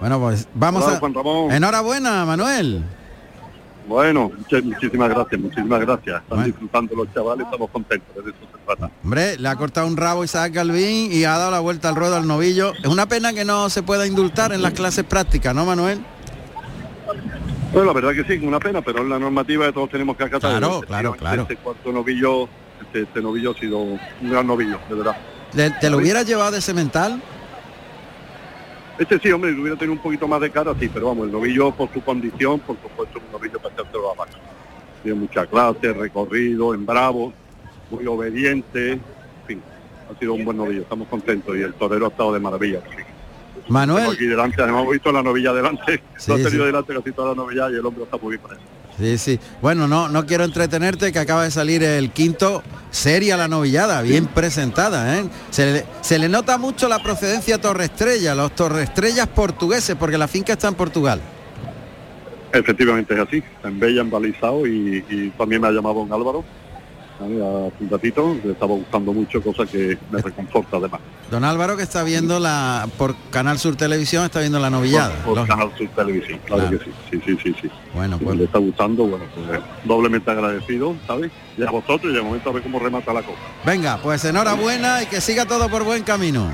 [0.00, 0.98] Bueno, pues vamos Hola, a...
[0.98, 1.52] Juan Ramón.
[1.52, 2.82] Enhorabuena, Manuel.
[3.86, 6.22] Bueno, muchas- muchísimas gracias, muchísimas gracias.
[6.22, 8.90] Están disfrutando los chavales, estamos contentos, de eso se trata.
[9.02, 12.16] Hombre, le ha cortado un rabo Isaac Galvín y ha dado la vuelta al ruedo
[12.16, 12.72] al novillo.
[12.74, 16.00] Es una pena que no se pueda indultar en las clases prácticas, ¿no, Manuel?
[17.72, 20.24] Bueno, la verdad que sí, una pena, pero es la normativa que todos tenemos que
[20.24, 20.50] acatar.
[20.50, 21.42] Claro, Efectivamente, claro, claro.
[21.42, 22.48] Este cuarto novillo,
[22.82, 25.16] este, este novillo ha sido un gran novillo, de verdad.
[25.52, 27.20] ¿Te, te lo hubieras llevado de semental?
[28.98, 31.70] Este sí, hombre, hubiera tenido un poquito más de cara, sí, pero vamos, el novillo
[31.72, 34.32] por su condición, por supuesto, un novillo para echárselo a vaca.
[35.02, 37.32] Tiene mucha clase, recorrido, en bravo,
[37.90, 39.00] muy obediente, en
[39.46, 39.62] fin,
[40.14, 42.80] ha sido un buen novillo, estamos contentos y el torero ha estado de maravilla.
[42.96, 43.02] sí.
[43.68, 44.00] Manuel.
[44.02, 46.66] Tengo aquí delante, además hemos visto la novilla delante, Sí, lo ha tenido sí.
[46.66, 48.62] delante casi toda la novilla y el hombre está muy bien con eso.
[48.98, 49.40] Sí, sí.
[49.60, 54.26] Bueno, no, no quiero entretenerte que acaba de salir el quinto seria la novillada, bien
[54.26, 55.24] presentada, ¿eh?
[55.50, 60.52] Se le, se le nota mucho la procedencia Torreestrella, los Torreestrellas portugueses, porque la finca
[60.52, 61.20] está en Portugal.
[62.52, 66.44] Efectivamente es así, en Bella, en Balizao y, y también me ha llamado don Álvaro,
[67.22, 67.66] ¿vale?
[67.68, 71.00] hace un ratito, le estaba gustando mucho, cosa que me reconforta además.
[71.30, 75.14] Don Álvaro que está viendo la por Canal Sur Televisión está viendo la novillada.
[75.24, 75.46] Por, por.
[75.46, 76.78] Canal Sur Televisión, claro, Claro.
[76.78, 77.70] que sí, sí, sí, sí, sí.
[77.94, 81.30] Bueno, pues le está gustando, bueno, pues doblemente agradecido, ¿sabes?
[81.56, 83.38] Y a vosotros y de momento a ver cómo remata la cosa.
[83.64, 86.50] venga, pues enhorabuena y que siga todo por buen camino.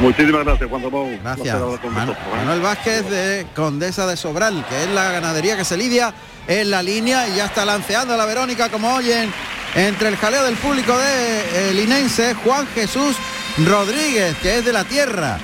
[0.00, 1.18] Muchísimas gracias, Juan Ramón.
[1.22, 1.56] Gracias.
[1.56, 1.88] ¿eh?
[2.36, 6.12] Manuel Vázquez de Condesa de Sobral, que es la ganadería que se lidia
[6.46, 9.30] en la línea y ya está lanceando la Verónica, como oyen,
[9.74, 13.16] entre el jaleo del público de eh, linense, Juan Jesús
[13.64, 15.38] Rodríguez, que es de la tierra.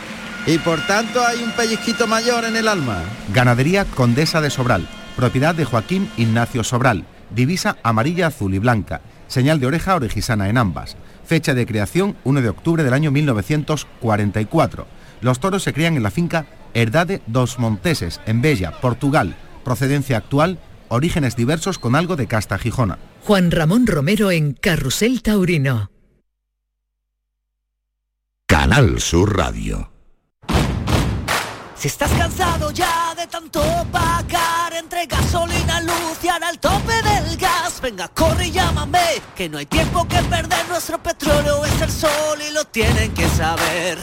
[0.47, 3.03] Y por tanto hay un pellizquito mayor en el alma.
[3.33, 9.61] Ganadería Condesa de Sobral, propiedad de Joaquín Ignacio Sobral, divisa amarilla, azul y blanca, señal
[9.61, 10.97] de oreja orejisana en ambas.
[11.25, 14.87] Fecha de creación 1 de octubre del año 1944.
[15.21, 19.37] Los toros se crían en la finca Herdade dos Monteses, en Bella, Portugal.
[19.65, 20.59] Procedencia actual,
[20.91, 22.99] orígenes diversos con algo de casta gijona.
[23.25, 25.91] Juan Ramón Romero en Carrusel Taurino.
[28.47, 29.91] Canal Sur Radio.
[31.81, 37.39] Si estás cansado ya de tanto pagar entre gasolina, luz y ahora el tope del
[37.39, 41.91] gas, venga, corre y llámame, que no hay tiempo que perder, nuestro petróleo es el
[41.91, 43.99] sol y lo tienen que saber.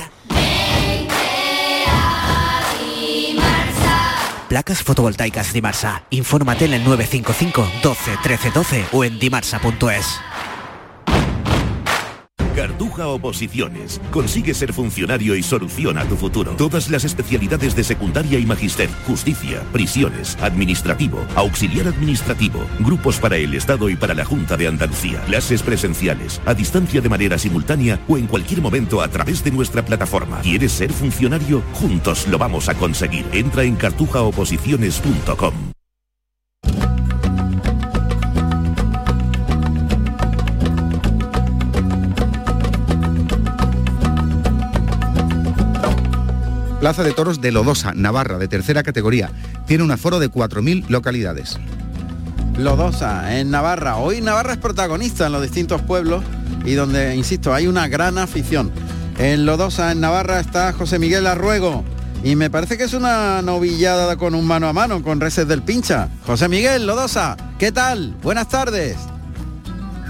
[4.48, 6.04] Placas fotovoltaicas Dimarsa.
[6.10, 10.20] Infórmate en el 955 12 13 12 o en dimarsa.es.
[12.78, 14.00] Cartuja Oposiciones.
[14.12, 16.52] Consigue ser funcionario y soluciona tu futuro.
[16.58, 23.56] Todas las especialidades de secundaria y magister, justicia, prisiones, administrativo, auxiliar administrativo, grupos para el
[23.56, 28.16] Estado y para la Junta de Andalucía, clases presenciales, a distancia de manera simultánea o
[28.16, 30.42] en cualquier momento a través de nuestra plataforma.
[30.42, 31.64] ¿Quieres ser funcionario?
[31.74, 33.26] Juntos lo vamos a conseguir.
[33.34, 35.77] Entra en cartujaoposiciones.com.
[46.88, 49.30] Plaza de Toros de Lodosa, Navarra, de tercera categoría.
[49.66, 51.60] Tiene un aforo de 4.000 localidades.
[52.58, 53.98] Lodosa, en Navarra.
[53.98, 56.24] Hoy Navarra es protagonista en los distintos pueblos
[56.64, 58.72] y donde, insisto, hay una gran afición.
[59.18, 61.84] En Lodosa, en Navarra, está José Miguel Arruego.
[62.24, 65.64] Y me parece que es una novillada con un mano a mano con reses del
[65.64, 66.08] pincha.
[66.26, 68.16] José Miguel, Lodosa, ¿qué tal?
[68.24, 68.96] Buenas tardes.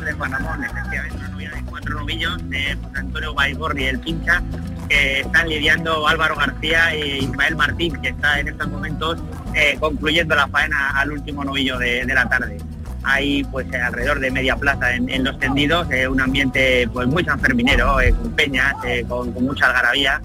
[0.06, 4.44] de Juan Ramón, efectivamente, una novia de cuatro novillos de José Antonio Baigorri, el pincha,
[4.90, 9.20] están lidiando Álvaro García e Ismael Martín, que está en estos momentos
[9.54, 12.58] eh, concluyendo la faena al último novillo de, la tarde.
[13.04, 17.24] Hay pues eh, alrededor de media plaza en, los tendidos, eh, un ambiente pues muy
[17.24, 18.76] sanferminero, con peñas,
[19.08, 20.22] con, mucha algarabía.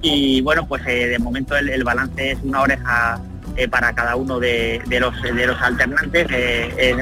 [0.00, 3.20] Y bueno, pues de momento el balance es una oreja
[3.56, 6.96] eh, para cada uno de, de los de los alternantes eh, eh,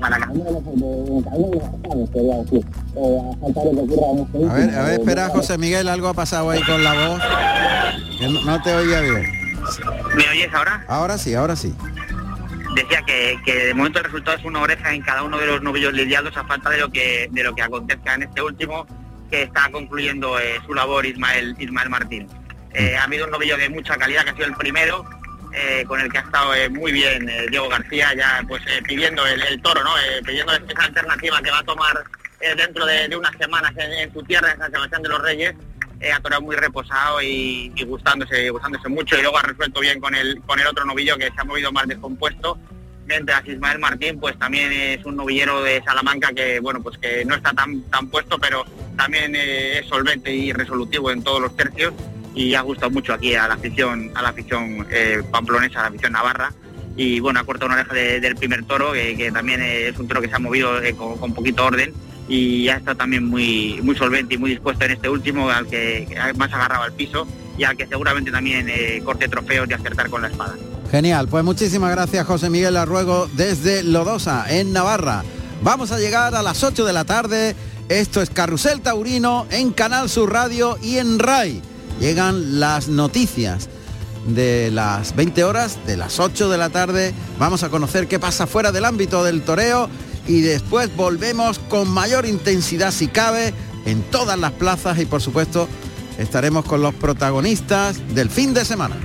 [0.00, 0.62] para cada uno de los.
[2.94, 7.22] Eh, a ver, a ver, espera, José Miguel, algo ha pasado ahí con la voz.
[8.20, 9.22] No, no te oía bien.
[10.16, 10.84] ¿Me oyes ahora?
[10.88, 11.74] Ahora sí, ahora sí.
[12.74, 15.62] Decía que, que de momento el resultado es una oreja en cada uno de los
[15.62, 18.86] novillos lidiados a falta de lo que de lo que acontezca en este último
[19.30, 22.28] que está concluyendo eh, su labor Ismael Ismael Martín.
[22.74, 25.04] Eh, ha habido un novillo de mucha calidad que ha sido el primero
[25.54, 29.26] eh, con el que ha estado eh, muy bien eh, Diego García ya pues pidiendo
[29.26, 29.90] el, toro, ¿no?
[30.24, 32.04] Pidiendo esa alternativa que va a tomar
[32.56, 35.54] dentro de, unas semanas en, su tierra, en San Sebastián de los Reyes,
[36.12, 40.14] ha torado muy reposado y, y gustándose, gustándose mucho y luego ha resuelto bien con
[40.14, 42.58] el, con el otro novillo que se ha movido más descompuesto.
[43.06, 47.34] Mientras Ismael Martín pues también es un novillero de Salamanca que bueno pues que no
[47.34, 48.64] está tan, tan puesto pero
[48.96, 51.92] también es solvente y resolutivo en todos los tercios
[52.34, 55.88] y ha gustado mucho aquí a la afición, a la afición eh, pamplonesa, a la
[55.88, 56.52] afición navarra.
[56.96, 60.20] Y bueno, ha cortado una oreja de- del primer toro, que, también es un toro
[60.20, 61.92] que se ha movido eh, con, con poquito orden
[62.28, 66.06] y ha estado también muy, muy solvente y muy dispuesto en este último, al que,
[66.36, 67.26] más agarraba al piso
[67.58, 70.54] y al que seguramente también eh, corte trofeos y acertar con la espada.
[70.90, 75.24] Genial, pues muchísimas gracias José Miguel Arruego desde Lodosa, en Navarra.
[75.62, 77.54] Vamos a llegar a las 8 de la tarde.
[77.88, 81.62] Esto es Carrusel Taurino en Canal Sur Radio y en RAI.
[82.00, 83.68] Llegan las noticias
[84.26, 87.12] de las 20 horas, de las 8 de la tarde.
[87.38, 89.88] Vamos a conocer qué pasa fuera del ámbito del toreo
[90.26, 93.52] y después volvemos con mayor intensidad si cabe
[93.84, 95.68] en todas las plazas y por supuesto
[96.18, 98.96] estaremos con los protagonistas del fin de semana.